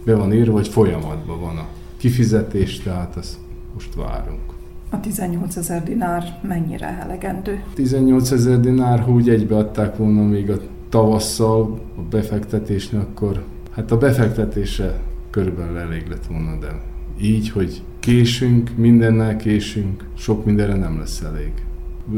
[0.04, 1.66] be van írva, hogy folyamatban van a
[1.96, 3.36] kifizetés, tehát azt
[3.74, 4.45] most várunk.
[4.90, 7.62] A 18 ezer dinár mennyire elegendő?
[7.74, 10.56] 18 ezer dinár, ha úgy egybeadták volna még a
[10.88, 16.80] tavasszal a befektetésnél, akkor hát a befektetése körülbelül elég lett volna, de
[17.20, 21.52] így, hogy késünk, mindennel késünk, sok mindenre nem lesz elég.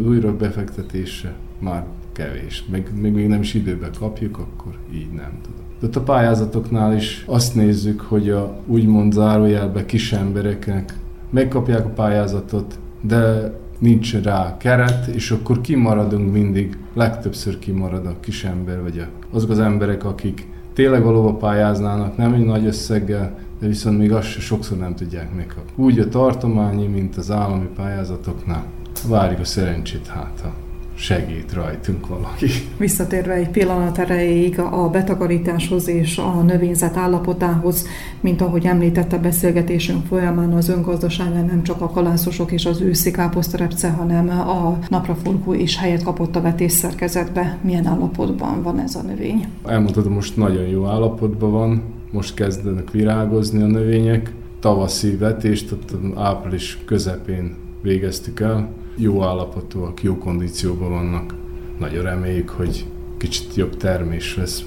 [0.06, 2.64] Újra befektetése már kevés.
[2.70, 5.60] Meg, még, még nem is időbe kapjuk, akkor így nem tudom.
[5.80, 10.94] De ott a pályázatoknál is azt nézzük, hogy a úgymond zárójelbe kis embereknek
[11.30, 18.44] megkapják a pályázatot, de nincs rá keret, és akkor kimaradunk mindig, legtöbbször kimarad a kis
[18.44, 23.98] ember, vagy azok az emberek, akik tényleg valóban pályáznának, nem egy nagy összeggel, de viszont
[23.98, 25.84] még azt sokszor nem tudják megkapni.
[25.84, 28.64] Úgy a tartományi, mint az állami pályázatoknál.
[29.08, 30.67] Várjuk a szerencsét, hát ha
[30.98, 32.46] segít rajtunk valaki.
[32.76, 37.86] Visszatérve egy pillanat erejéig a betakarításhoz és a növényzet állapotához,
[38.20, 43.90] mint ahogy említette beszélgetésünk folyamán, az öngazdaságán nem csak a kalászosok és az őszi káposztarepce,
[43.90, 47.58] hanem a napraforgó is helyet kapott a vetésszerkezetbe.
[47.60, 49.46] Milyen állapotban van ez a növény?
[49.66, 54.32] Elmondhatom, most nagyon jó állapotban van, most kezdenek virágozni a növények.
[54.60, 55.74] Tavaszi vetést,
[56.16, 58.68] április közepén végeztük el.
[59.00, 61.34] Jó állapotúak, jó kondícióban vannak.
[61.78, 62.84] Nagyon reméljük, hogy
[63.16, 64.64] kicsit jobb termés lesz.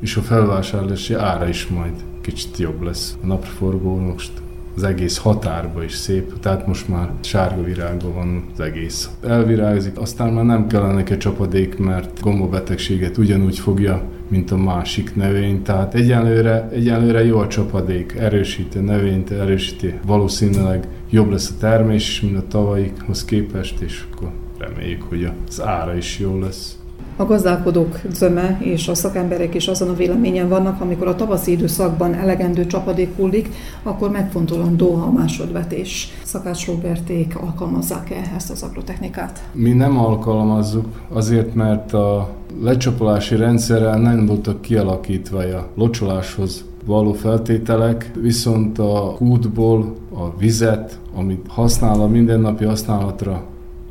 [0.00, 3.16] És a felvásárlási ára is majd kicsit jobb lesz.
[3.22, 4.32] A napraforgó most
[4.76, 9.10] az egész határba is szép, tehát most már sárga virágban van az egész.
[9.22, 15.62] Elvirágzik, aztán már nem kellene neki csapadék, mert gombabetegséget ugyanúgy fogja, mint a másik növény,
[15.62, 22.20] tehát egyenlőre, egyenlőre jó a csapadék, erősíti a növényt, erősíti, valószínűleg jobb lesz a termés,
[22.20, 26.74] mint a tavalyikhoz képest, és akkor reméljük, hogy az ára is jó lesz.
[27.16, 32.14] A gazdálkodók zöme és a szakemberek is azon a véleményen vannak, amikor a tavaszi időszakban
[32.14, 33.48] elegendő csapadék hullik,
[33.82, 36.08] akkor megfontolandó a másodvetés.
[36.22, 39.42] Szakács Roberték alkalmazzák-e ezt az agrotechnikát?
[39.52, 48.10] Mi nem alkalmazzuk, azért mert a lecsapolási rendszerrel nem voltak kialakítva a locsoláshoz való feltételek,
[48.20, 53.44] viszont a kútból a vizet, amit használ a mindennapi használatra,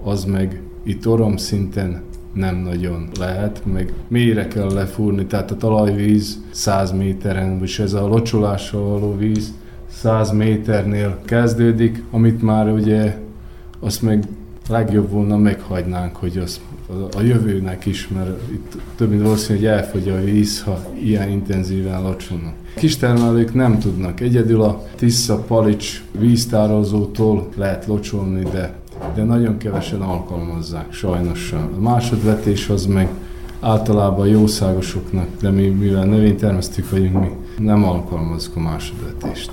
[0.03, 2.01] az meg itt orom szinten
[2.33, 8.07] nem nagyon lehet, meg mélyre kell lefúrni, tehát a talajvíz 100 méteren, és ez a
[8.07, 9.53] locsolással való víz
[9.89, 13.17] 100 méternél kezdődik, amit már ugye
[13.79, 14.27] azt meg
[14.69, 16.59] legjobb volna meghagynánk, hogy az
[17.17, 22.01] a jövőnek is, mert itt több mint valószínű, hogy elfogy a víz, ha ilyen intenzíven
[22.01, 22.53] locsolnak.
[22.75, 24.19] Kistermelők nem tudnak.
[24.19, 28.77] Egyedül a Tisza Palics víztározótól lehet locsolni, de
[29.15, 31.51] de nagyon kevesen alkalmazzák, sajnos.
[31.51, 33.09] A másodvetés az meg
[33.59, 39.51] általában jószágosoknak, de mi, mivel növénytermesztők vagyunk, mi nem alkalmazzuk a másodvetést.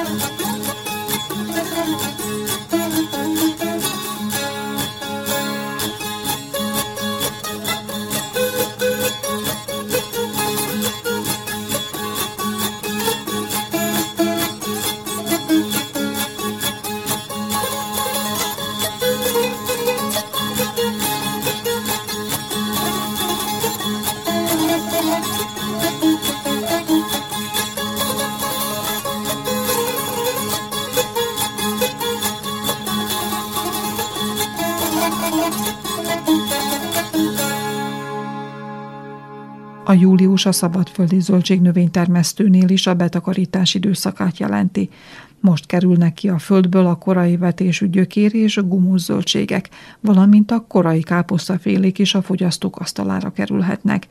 [0.00, 0.39] A
[40.44, 44.88] július a szabadföldi zöldségnövénytermesztőnél is a betakarítás időszakát jelenti.
[45.40, 49.68] Most kerülnek ki a földből a korai vetésű gyökér és a gumus zöldségek,
[50.00, 54.06] valamint a korai káposztafélék is a fogyasztók asztalára kerülhetnek.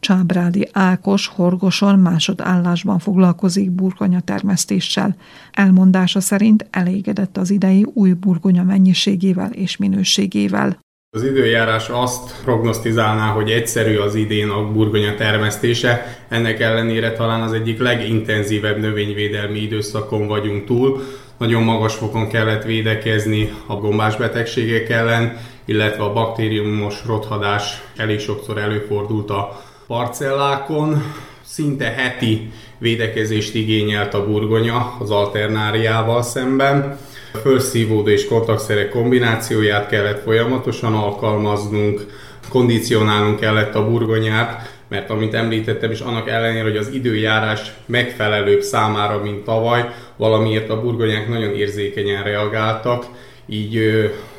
[0.00, 5.16] Csábrádi Ákos horgoson másodállásban foglalkozik burgonya termesztéssel.
[5.52, 10.83] Elmondása szerint elégedett az idei új burgonya mennyiségével és minőségével.
[11.14, 17.52] Az időjárás azt prognosztizálná, hogy egyszerű az idén a burgonya termesztése, ennek ellenére talán az
[17.52, 21.02] egyik legintenzívebb növényvédelmi időszakon vagyunk túl.
[21.38, 28.58] Nagyon magas fokon kellett védekezni a gombás betegségek ellen, illetve a baktériumos rothadás elég sokszor
[28.58, 31.02] előfordult a parcellákon.
[31.44, 36.98] Szinte heti védekezést igényelt a burgonya az alternáriával szemben
[37.42, 42.06] Fölszívódó és kontaktszerek kombinációját kellett folyamatosan alkalmaznunk,
[42.48, 49.22] kondicionálnunk kellett a burgonyát, mert amint említettem is, annak ellenére, hogy az időjárás megfelelőbb számára,
[49.22, 53.06] mint tavaly, valamiért a burgonyák nagyon érzékenyen reagáltak,
[53.46, 53.80] így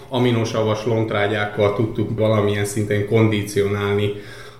[0.09, 4.13] aminosavas lontrágyákkal tudtuk valamilyen szinten kondicionálni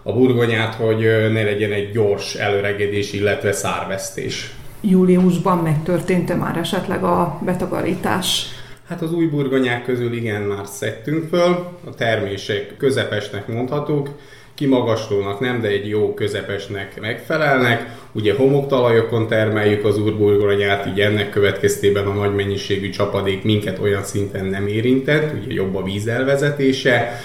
[0.04, 1.00] a burgonyát, hogy
[1.32, 4.54] ne legyen egy gyors előregedés, illetve szárvesztés
[4.90, 8.46] júliusban megtörtént már esetleg a betakarítás?
[8.88, 11.50] Hát az új burgonyák közül igen, már szedtünk föl,
[11.86, 14.10] a termések közepesnek mondhatók,
[14.54, 17.98] kimagaslónak nem, de egy jó közepesnek megfelelnek.
[18.12, 24.46] Ugye homoktalajokon termeljük az úrburgonyát, így ennek következtében a nagy mennyiségű csapadék minket olyan szinten
[24.46, 27.20] nem érintett, ugye jobb a vízelvezetése,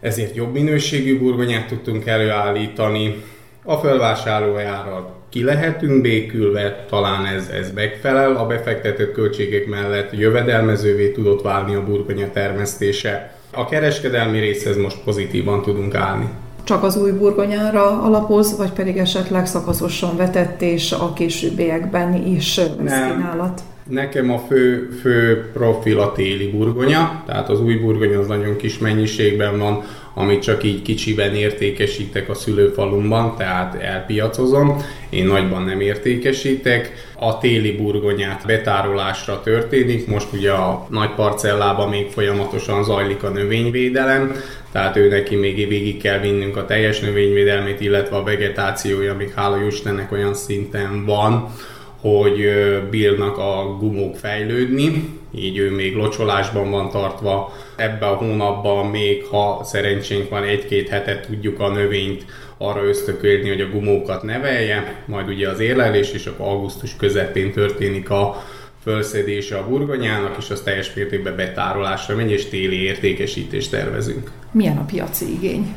[0.00, 3.22] ezért jobb minőségű burgonyát tudtunk előállítani.
[3.64, 11.42] A felvásárlójára ki lehetünk békülve, talán ez, ez megfelel, a befektetett költségek mellett jövedelmezővé tudott
[11.42, 13.32] válni a burgonya termesztése.
[13.52, 16.28] A kereskedelmi részhez most pozitívan tudunk állni.
[16.64, 23.60] Csak az új burgonyára alapoz, vagy pedig esetleg szakaszosan vetett és a későbbiekben is kínálat?
[23.88, 28.78] Nekem a fő, fő profil a téli burgonya, tehát az új burgonya az nagyon kis
[28.78, 29.82] mennyiségben van,
[30.18, 36.92] amit csak így kicsiben értékesítek a szülőfalumban, tehát elpiacozom, én nagyban nem értékesítek.
[37.18, 44.34] A téli burgonyát betárolásra történik, most ugye a nagy parcellában még folyamatosan zajlik a növényvédelem,
[44.72, 49.66] tehát ő neki még végig kell vinnünk a teljes növényvédelmét, illetve a vegetációja még hála
[49.66, 51.52] Istennek olyan szinten van,
[52.00, 52.50] hogy
[52.90, 57.52] bírnak a gumók fejlődni, így ő még locsolásban van tartva.
[57.76, 62.24] Ebbe a hónapban még, ha szerencsénk van, egy-két hetet tudjuk a növényt
[62.58, 68.10] arra ösztökölni, hogy a gumókat nevelje, majd ugye az érlelés, és akkor augusztus közepén történik
[68.10, 68.44] a
[68.82, 74.30] fölszedése a burgonyának, és az teljes mértékben betárolásra megy, és téli értékesítést tervezünk.
[74.50, 75.74] Milyen a piaci igény?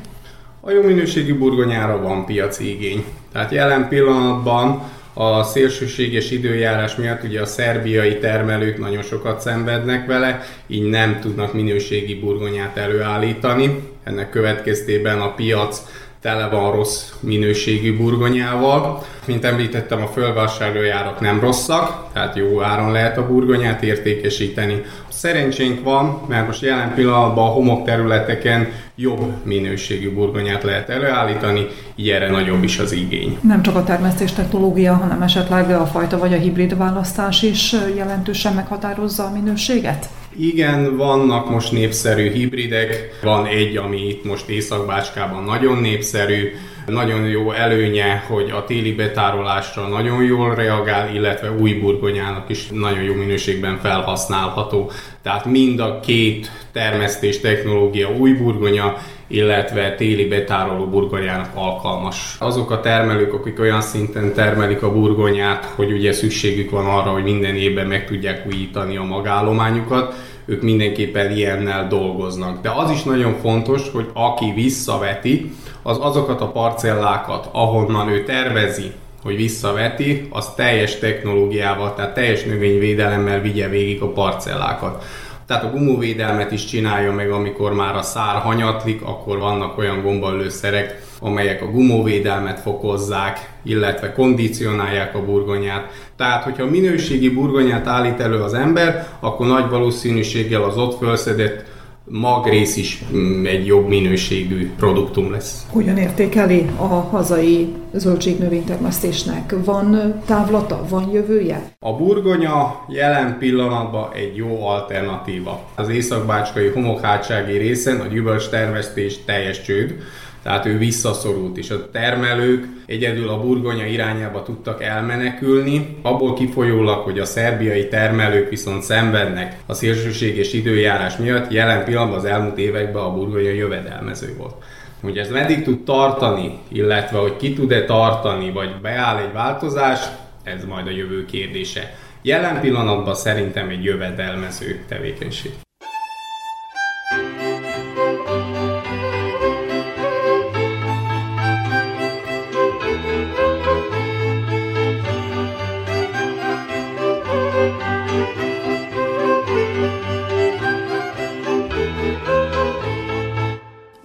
[0.59, 3.03] A jó minőségű burgonyára van piaci igény.
[3.31, 10.43] Tehát jelen pillanatban a szélsőséges időjárás miatt ugye a szerbiai termelők nagyon sokat szenvednek vele,
[10.67, 13.79] így nem tudnak minőségi burgonyát előállítani.
[14.03, 15.81] Ennek következtében a piac
[16.21, 19.03] tele van rossz minőségű burgonyával.
[19.25, 24.81] Mint említettem, a fölvásárlójárak nem rosszak, tehát jó áron lehet a burgonyát értékesíteni.
[25.09, 32.09] Szerencsénk van, mert most jelen pillanatban a homok területeken jobb minőségű burgonyát lehet előállítani, így
[32.09, 33.37] erre nagyobb is az igény.
[33.41, 38.53] Nem csak a termesztés technológia, hanem esetleg a fajta vagy a hibrid választás is jelentősen
[38.53, 40.09] meghatározza a minőséget?
[40.37, 46.51] Igen, vannak most népszerű hibridek, van egy, ami itt most Északbácskában nagyon népszerű,
[46.85, 53.03] nagyon jó előnye, hogy a téli betárolásra nagyon jól reagál, illetve új burgonyának is nagyon
[53.03, 54.91] jó minőségben felhasználható.
[55.21, 62.35] Tehát mind a két termesztés technológia új burgonya, illetve téli betároló burgonyának alkalmas.
[62.39, 67.23] Azok a termelők, akik olyan szinten termelik a burgonyát, hogy ugye szükségük van arra, hogy
[67.23, 70.13] minden évben meg tudják újítani a magállományukat,
[70.45, 72.61] ők mindenképpen ilyennel dolgoznak.
[72.61, 75.51] De az is nagyon fontos, hogy aki visszaveti,
[75.83, 78.91] az azokat a parcellákat, ahonnan ő tervezi,
[79.23, 85.03] hogy visszaveti, az teljes technológiával, tehát teljes növényvédelemmel vigye végig a parcellákat.
[85.45, 91.01] Tehát a gumóvédelmet is csinálja meg, amikor már a szár hanyatlik, akkor vannak olyan gombalőszerek,
[91.19, 95.91] amelyek a gumóvédelmet fokozzák, illetve kondicionálják a burgonyát.
[96.17, 101.65] Tehát, hogyha minőségi burgonyát állít elő az ember, akkor nagy valószínűséggel az ott felszedett
[102.03, 105.65] magrész is mm, egy jobb minőségű produktum lesz.
[105.69, 109.55] Hogyan értékeli a hazai zöldségnövénytermesztésnek?
[109.65, 111.75] Van távlata, van jövője?
[111.79, 115.63] A burgonya jelen pillanatban egy jó alternatíva.
[115.75, 119.95] Az északbácskai homokhátsági részen a gyümölcs termesztés teljes csőd,
[120.43, 127.19] tehát ő visszaszorult, és a termelők egyedül a burgonya irányába tudtak elmenekülni, abból kifolyólag, hogy
[127.19, 133.13] a szerbiai termelők viszont szenvednek a szélsőséges időjárás miatt, jelen pillanatban az elmúlt években a
[133.13, 134.55] burgonya jövedelmező volt.
[135.01, 139.99] Hogy ez meddig tud tartani, illetve hogy ki tud-e tartani, vagy beáll egy változás,
[140.43, 141.93] ez majd a jövő kérdése.
[142.21, 145.51] Jelen pillanatban szerintem egy jövedelmező tevékenység.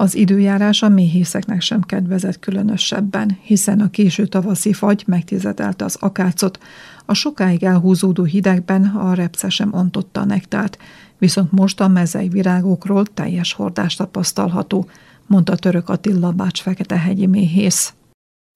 [0.07, 6.59] Az időjárás a méhészeknek sem kedvezett különösebben, hiszen a késő tavaszi fagy megtizedelte az akácot,
[7.05, 10.79] a sokáig elhúzódó hidegben a repce sem ontotta a nektárt,
[11.19, 14.89] viszont most a mezei virágokról teljes hordás tapasztalható,
[15.27, 17.95] mondta Török Attila Bács Fekete-hegyi méhész.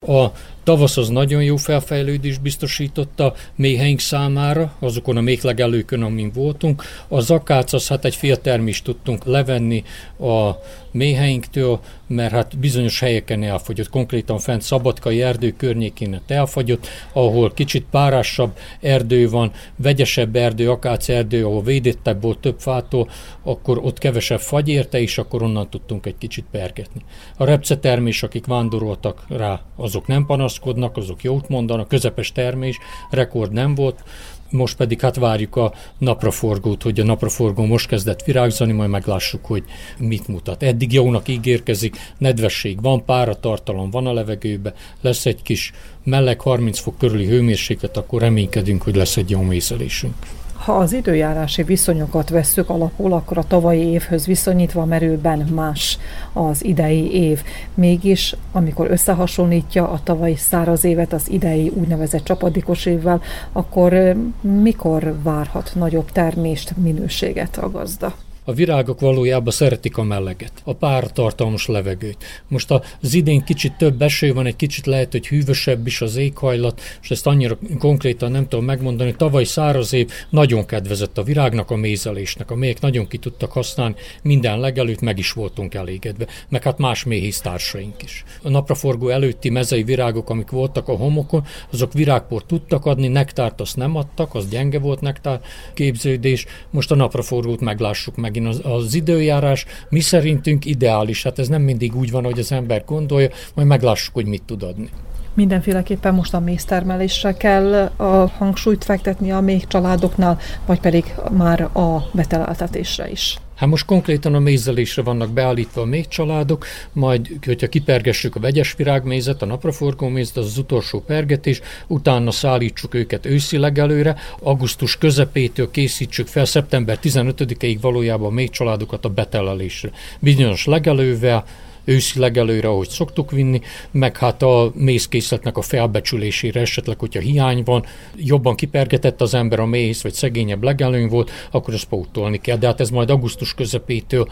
[0.07, 0.31] A
[0.63, 6.83] tavasz az nagyon jó felfejlődés biztosította méheink számára, azokon a méhlegelőkön, amin voltunk.
[7.07, 9.83] A zakác az hát egy fél termést tudtunk levenni
[10.19, 10.51] a
[10.91, 18.57] méheinktől, mert hát bizonyos helyeken elfogyott, konkrétan fent Szabadkai erdő környékén elfogyott, ahol kicsit párásabb
[18.81, 23.09] erdő van, vegyesebb erdő, akác erdő, ahol védettebb volt több fától,
[23.43, 27.01] akkor ott kevesebb fagy érte, és akkor onnan tudtunk egy kicsit pergetni.
[27.37, 32.77] A repcetermés, akik vándoroltak rá, azok nem panaszkodnak, azok jót mondanak, közepes termés,
[33.09, 34.03] rekord nem volt,
[34.51, 39.63] most pedig hát várjuk a napraforgót, hogy a napraforgó most kezdett virágzani, majd meglássuk, hogy
[39.97, 40.63] mit mutat.
[40.63, 45.71] Eddig jónak ígérkezik, nedvesség van, páratartalom van a levegőbe, lesz egy kis
[46.03, 50.15] meleg 30 fok körüli hőmérséklet, akkor reménykedünk, hogy lesz egy jó mészelésünk.
[50.61, 55.97] Ha az időjárási viszonyokat vesszük alapul, akkor a tavalyi évhöz viszonyítva merőben más
[56.33, 57.43] az idei év.
[57.73, 65.71] Mégis, amikor összehasonlítja a tavalyi száraz évet az idei úgynevezett csapadékos évvel, akkor mikor várhat
[65.75, 68.13] nagyobb termést, minőséget a gazda?
[68.45, 72.17] A virágok valójában szeretik a meleget, a pártartalmas levegőt.
[72.47, 72.71] Most
[73.01, 77.11] az idén kicsit több eső van, egy kicsit lehet, hogy hűvösebb is az éghajlat, és
[77.11, 79.15] ezt annyira konkrétan nem tudom megmondani.
[79.17, 84.59] Tavaly száraz év nagyon kedvezett a virágnak, a mézelésnek, amelyek nagyon ki tudtak használni, minden
[84.59, 88.23] legelőtt meg is voltunk elégedve, meg hát más méhésztársaink is.
[88.43, 93.75] A napraforgó előtti mezei virágok, amik voltak a homokon, azok virágport tudtak adni, nektárt azt
[93.75, 95.41] nem adtak, az gyenge volt nektár
[95.73, 96.45] képződés.
[96.69, 98.47] Most a napraforgót meglássuk megint.
[98.47, 102.83] Az, az időjárás mi szerintünk ideális, hát ez nem mindig úgy van, hogy az ember
[102.85, 104.89] gondolja, majd meglássuk, hogy mit tud adni.
[105.33, 112.09] Mindenféleképpen most a méztermelésre kell a hangsúlyt fektetni a még családoknál, vagy pedig már a
[112.13, 113.37] beteleltetésre is.
[113.61, 118.73] Hát most konkrétan a mézelésre vannak beállítva a még családok, majd, hogyha kipergessük a vegyes
[118.77, 125.71] virágmézet, a napraforgó mézet, az az utolsó pergetés, utána szállítsuk őket őszi legelőre, augusztus közepétől
[125.71, 129.91] készítsük fel, szeptember 15-ig valójában a még családokat a betelelésre.
[130.19, 131.45] Bizonyos legelővel,
[131.91, 133.61] őszi legelőre, ahogy szoktuk vinni,
[133.91, 137.85] meg hát a mézkészletnek a felbecsülésére esetleg, hogyha hiány van,
[138.15, 142.57] jobban kipergetett az ember a méz, vagy szegényebb legelőny volt, akkor ezt pótolni kell.
[142.57, 144.27] De hát ez majd augusztus közepétől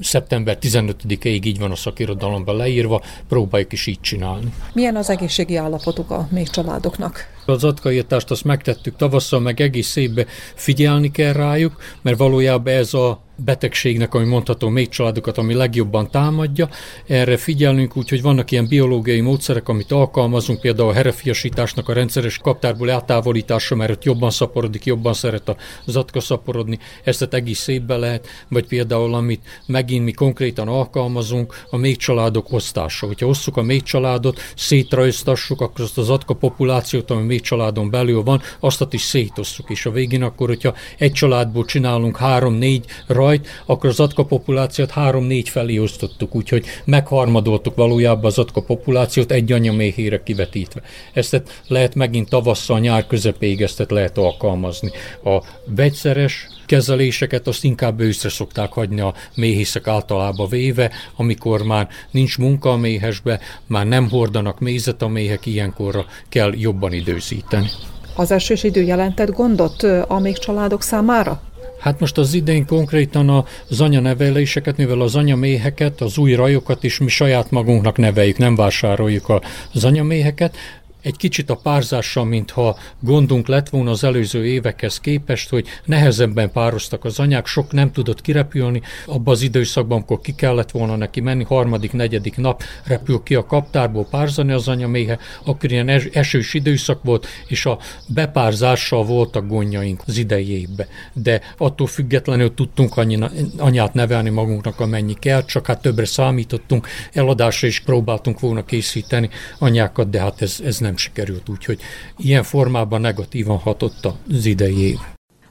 [0.00, 4.52] szeptember 15-ig így van a szakirodalomban leírva, próbáljuk is így csinálni.
[4.72, 7.30] Milyen az egészségi állapotuk a még családoknak?
[7.46, 13.20] Az atkaírtást azt megtettük tavasszal, meg egész évben figyelni kell rájuk, mert valójában ez a
[13.44, 16.68] betegségnek, ami mondható még családokat, ami legjobban támadja.
[17.06, 22.90] Erre figyelünk, úgyhogy vannak ilyen biológiai módszerek, amit alkalmazunk, például a herefiasításnak a rendszeres kaptárból
[22.90, 28.66] eltávolítása, mert ott jobban szaporodik, jobban szeret a zatka szaporodni, ezt egész szépbe lehet, vagy
[28.66, 33.06] például amit megint mi konkrétan alkalmazunk, a még családok osztása.
[33.06, 38.22] Hogyha osszuk a még családot, szétrajztassuk, akkor azt az zatka populációt, ami még családon belül
[38.22, 42.84] van, azt is szétosszuk, és a végén akkor, hogyha egy családból csinálunk három-négy
[43.32, 49.52] rajt, akkor az atka populációt három-négy felé osztottuk, úgyhogy megharmadoltuk valójában az atka populációt egy
[49.52, 50.80] anyaméhére kivetítve.
[51.12, 54.90] Ezt lehet megint tavasszal, nyár közepéig ezt lehet alkalmazni.
[55.24, 62.38] A vegyszeres kezeléseket azt inkább őszre szokták hagyni a méhészek általában véve, amikor már nincs
[62.38, 67.68] munka a méhesbe, már nem hordanak mézet a méhek, ilyenkorra kell jobban időzíteni.
[68.16, 71.51] Az esős idő jelentett gondot a még családok számára?
[71.82, 77.08] Hát most az idén konkrétan az anyaneveléseket, mivel az anyaméheket, az új rajokat is mi
[77.08, 79.32] saját magunknak neveljük, nem vásároljuk
[79.74, 80.56] az anyaméheket,
[81.02, 87.04] egy kicsit a párzással, mintha gondunk lett volna az előző évekhez képest, hogy nehezebben pároztak
[87.04, 91.44] az anyák, sok nem tudott kirepülni, abban az időszakban, amikor ki kellett volna neki menni,
[91.44, 97.26] harmadik, negyedik nap repül ki a kaptárból párzani az anyaméhe, akkor ilyen esős időszak volt,
[97.46, 100.86] és a bepárzással voltak gondjaink az idei évben.
[101.12, 103.18] De attól függetlenül tudtunk annyi
[103.56, 109.28] anyát nevelni magunknak, amennyi kell, csak hát többre számítottunk, eladásra is próbáltunk volna készíteni
[109.58, 111.80] anyákat, de hát ez, ez nem nem sikerült, úgyhogy
[112.16, 114.98] ilyen formában negatívan hatott az idei év.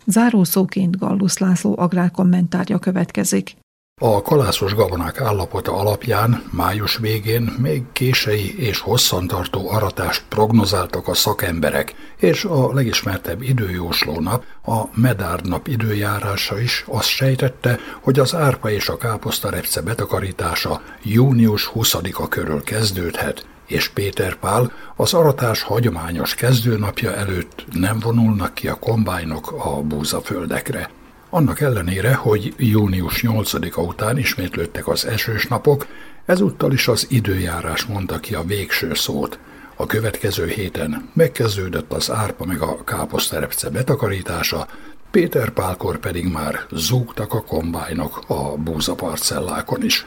[0.05, 3.55] Zárószóként Gallus László agrárkommentárja következik.
[4.01, 11.93] A kalászos gabonák állapota alapján május végén még kései és hosszantartó aratást prognozáltak a szakemberek,
[12.19, 18.89] és a legismertebb időjóslónap, a Medárd nap időjárása is azt sejtette, hogy az árpa és
[18.89, 27.65] a káposztarepce betakarítása június 20-a körül kezdődhet, és Péter Pál az aratás hagyományos kezdőnapja előtt
[27.71, 30.89] nem vonulnak ki a kombájnok a búzaföldekre.
[31.29, 35.87] Annak ellenére, hogy június 8-a után ismétlődtek az esős napok,
[36.25, 39.39] ezúttal is az időjárás mondta ki a végső szót.
[39.75, 44.67] A következő héten megkezdődött az árpa meg a káposzterepce betakarítása,
[45.11, 50.05] Péter Pálkor pedig már zúgtak a kombájnok a búzaparcellákon is.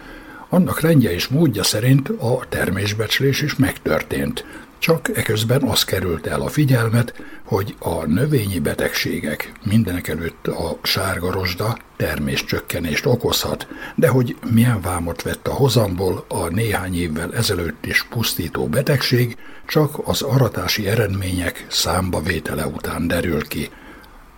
[0.55, 4.45] Annak rendje és módja szerint a termésbecslés is megtörtént,
[4.79, 11.31] csak eközben az került el a figyelmet, hogy a növényi betegségek, mindenek előtt a sárga
[11.33, 18.03] rozsda terméscsökkenést okozhat, de hogy milyen vámot vett a hozamból a néhány évvel ezelőtt is
[18.03, 19.37] pusztító betegség,
[19.67, 23.71] csak az aratási eredmények számba vétele után derül ki.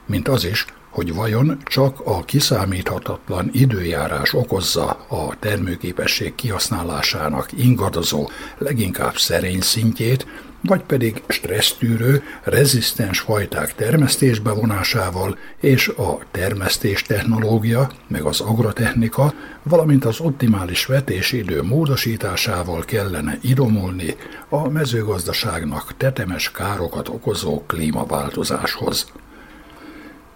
[0.06, 0.64] Mint az is,
[0.96, 8.28] hogy vajon csak a kiszámíthatatlan időjárás okozza a termőképesség kihasználásának ingadozó,
[8.58, 10.26] leginkább szerény szintjét,
[10.62, 20.04] vagy pedig stressztűrő, rezisztens fajták termesztésbe vonásával és a termesztés technológia, meg az agrotechnika, valamint
[20.04, 24.16] az optimális vetésidő módosításával kellene idomulni
[24.48, 29.06] a mezőgazdaságnak tetemes károkat okozó klímaváltozáshoz.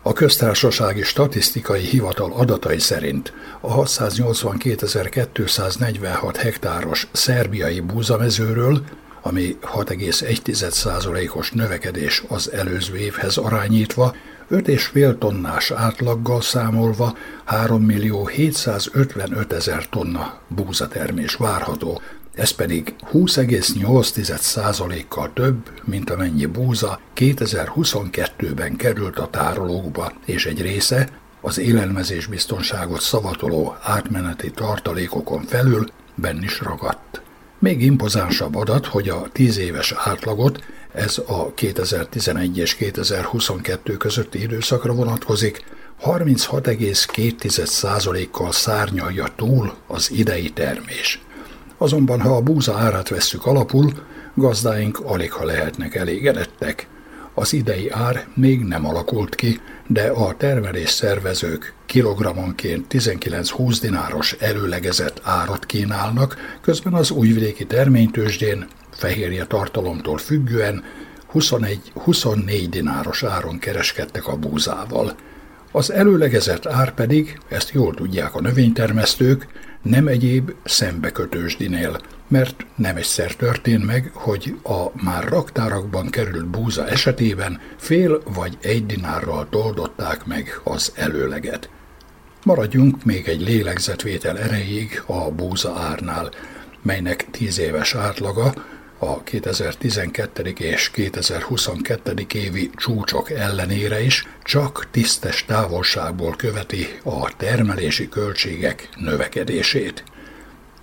[0.02, 8.84] A köztársasági statisztikai hivatal adatai szerint a 682.246 hektáros szerbiai búzamezőről,
[9.22, 14.14] ami 6,1%-os növekedés az előző évhez arányítva,
[14.50, 22.00] 5,5 tonnás átlaggal számolva 3 millió 755 ezer tonna búzatermés várható,
[22.34, 31.08] ez pedig 20,8%-kal több, mint amennyi búza 2022-ben került a tárolókba, és egy része
[31.40, 37.20] az élelmezés biztonságot szavatoló átmeneti tartalékokon felül benn is ragadt.
[37.58, 44.92] Még impozánsabb adat, hogy a 10 éves átlagot, ez a 2011 és 2022 közötti időszakra
[44.92, 45.64] vonatkozik,
[46.02, 51.20] 36,2%-kal szárnyalja túl az idei termés.
[51.82, 53.92] Azonban, ha a búza árát vesszük alapul,
[54.34, 56.88] gazdáink alig ha lehetnek elégedettek.
[57.34, 65.20] Az idei ár még nem alakult ki, de a termelés szervezők kilogrammonként 19-20 dináros előlegezett
[65.22, 70.84] árat kínálnak, közben az újvidéki terménytősdén fehérje tartalomtól függően
[71.34, 75.16] 21-24 dináros áron kereskedtek a búzával.
[75.72, 79.46] Az előlegezett ár pedig, ezt jól tudják a növénytermesztők,
[79.82, 87.60] nem egyéb szembekötősdinél, mert nem egyszer történt meg, hogy a már raktárakban került búza esetében
[87.76, 91.70] fél vagy egy dinárral toldották meg az előleget.
[92.44, 96.30] Maradjunk még egy lélegzetvétel erejéig a búza árnál,
[96.82, 98.52] melynek tíz éves átlaga
[99.02, 100.42] a 2012.
[100.58, 102.26] és 2022.
[102.34, 110.04] évi csúcsok ellenére is csak tisztes távolságból követi a termelési költségek növekedését.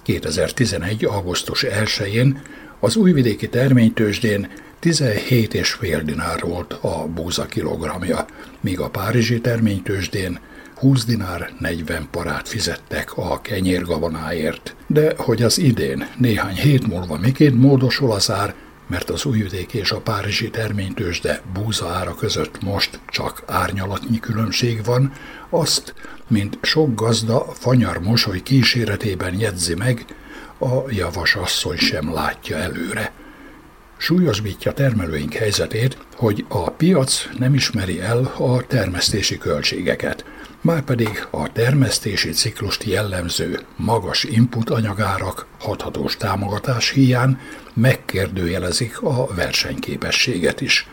[0.03, 1.05] 2011.
[1.05, 2.41] augusztus 1-én
[2.79, 4.49] az újvidéki terménytősdén
[4.81, 8.25] 17,5 dinár volt a búza kilogramja,
[8.59, 10.39] míg a párizsi terménytősdén
[10.79, 14.75] 20 dinár 40 parát fizettek a kenyérgabonáért.
[14.87, 18.55] De hogy az idén, néhány hét múlva miként módosul az ár,
[18.87, 25.11] mert az újvidék és a párizsi terménytősde búza ára között most csak árnyalatnyi különbség van,
[25.49, 25.93] azt,
[26.27, 30.05] mint sok gazda fanyar mosoly kíséretében jegyzi meg,
[30.59, 33.11] a javas asszony sem látja előre.
[33.97, 40.25] Súlyosbítja termelőink helyzetét, hogy a piac nem ismeri el a termesztési költségeket–
[40.67, 47.37] márpedig a termesztési ciklust jellemző magas input anyagárak hathatós támogatás hiány
[47.73, 50.87] megkérdőjelezik a versenyképességet is.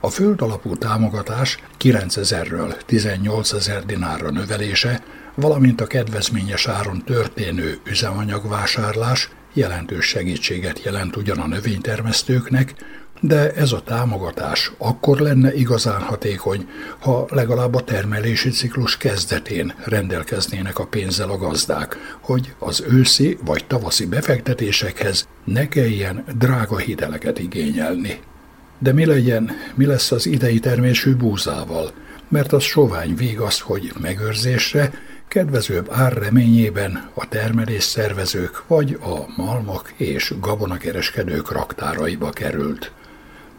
[0.00, 5.02] A föld alapú támogatás 9000-ről 18 ezer dinárra növelése,
[5.34, 12.74] valamint a kedvezményes áron történő üzemanyagvásárlás jelentős segítséget jelent ugyan a növénytermesztőknek,
[13.20, 20.78] de ez a támogatás akkor lenne igazán hatékony, ha legalább a termelési ciklus kezdetén rendelkeznének
[20.78, 28.20] a pénzzel a gazdák, hogy az őszi vagy tavaszi befektetésekhez ne kelljen drága hiteleket igényelni.
[28.78, 31.90] De mi legyen, mi lesz az idei termésű búzával?
[32.28, 34.92] Mert az sovány az, hogy megőrzésre,
[35.28, 42.92] kedvezőbb ár reményében a termelés szervezők vagy a malmok és gabonakereskedők raktáraiba került.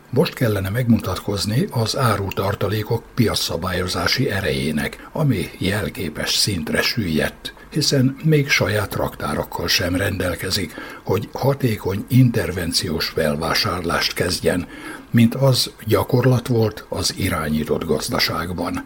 [0.09, 9.67] Most kellene megmutatkozni az árutartalékok piacszabályozási erejének, ami jelképes szintre süllyedt, hiszen még saját raktárakkal
[9.67, 14.67] sem rendelkezik, hogy hatékony intervenciós felvásárlást kezdjen,
[15.11, 18.85] mint az gyakorlat volt az irányított gazdaságban.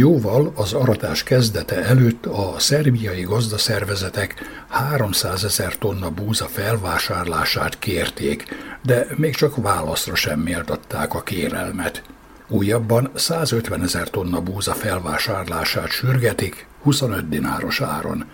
[0.00, 4.34] Jóval az aratás kezdete előtt a szerbiai gazdaszervezetek
[4.68, 8.44] 300 ezer tonna búza felvásárlását kérték,
[8.82, 12.02] de még csak válaszra sem méltatták a kérelmet.
[12.48, 18.24] Újabban 150 ezer tonna búza felvásárlását sürgetik 25 dináros áron.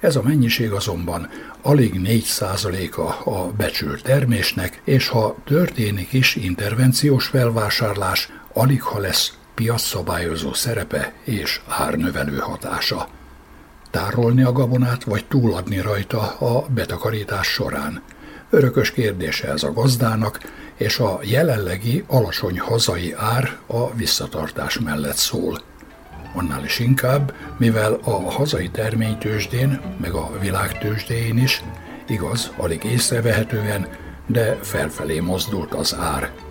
[0.00, 1.28] Ez a mennyiség azonban
[1.62, 9.32] alig 4 százaléka a becsült termésnek, és ha történik is intervenciós felvásárlás, alig ha lesz
[9.56, 13.08] piac szerepe és árnövelő hatása.
[13.90, 18.02] Tárolni a gabonát vagy túladni rajta a betakarítás során.
[18.50, 20.40] Örökös kérdése ez a gazdának,
[20.76, 25.60] és a jelenlegi alacsony hazai ár a visszatartás mellett szól.
[26.34, 31.62] Annál is inkább, mivel a hazai terménytősdén, meg a világtősdén is,
[32.08, 33.88] igaz, alig észrevehetően,
[34.26, 36.45] de felfelé mozdult az ár.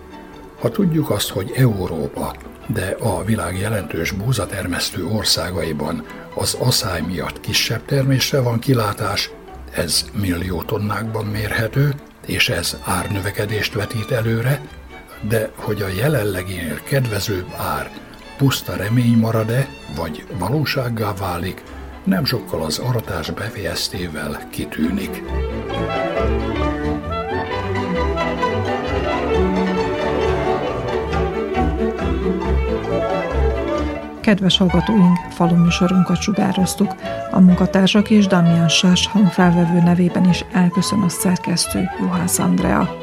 [0.60, 2.34] Ha tudjuk azt, hogy Európa
[2.66, 6.04] de a világ jelentős búzatermesztő országaiban
[6.34, 9.30] az asszály miatt kisebb termésre van kilátás,
[9.72, 11.94] ez millió tonnákban mérhető,
[12.26, 14.60] és ez árnövekedést vetít előre,
[15.28, 17.90] de hogy a jelenleginél kedvezőbb ár
[18.36, 21.62] puszta remény marad-e, vagy valósággá válik,
[22.04, 25.22] nem sokkal az aratás befejeztével kitűnik.
[34.26, 36.94] Kedves hallgatóink, faluműsorunkat sugároztuk.
[37.30, 42.96] A munkatársak és Damian Sás hangfelvevő nevében is elköszön a szerkesztő Juhász Andrea.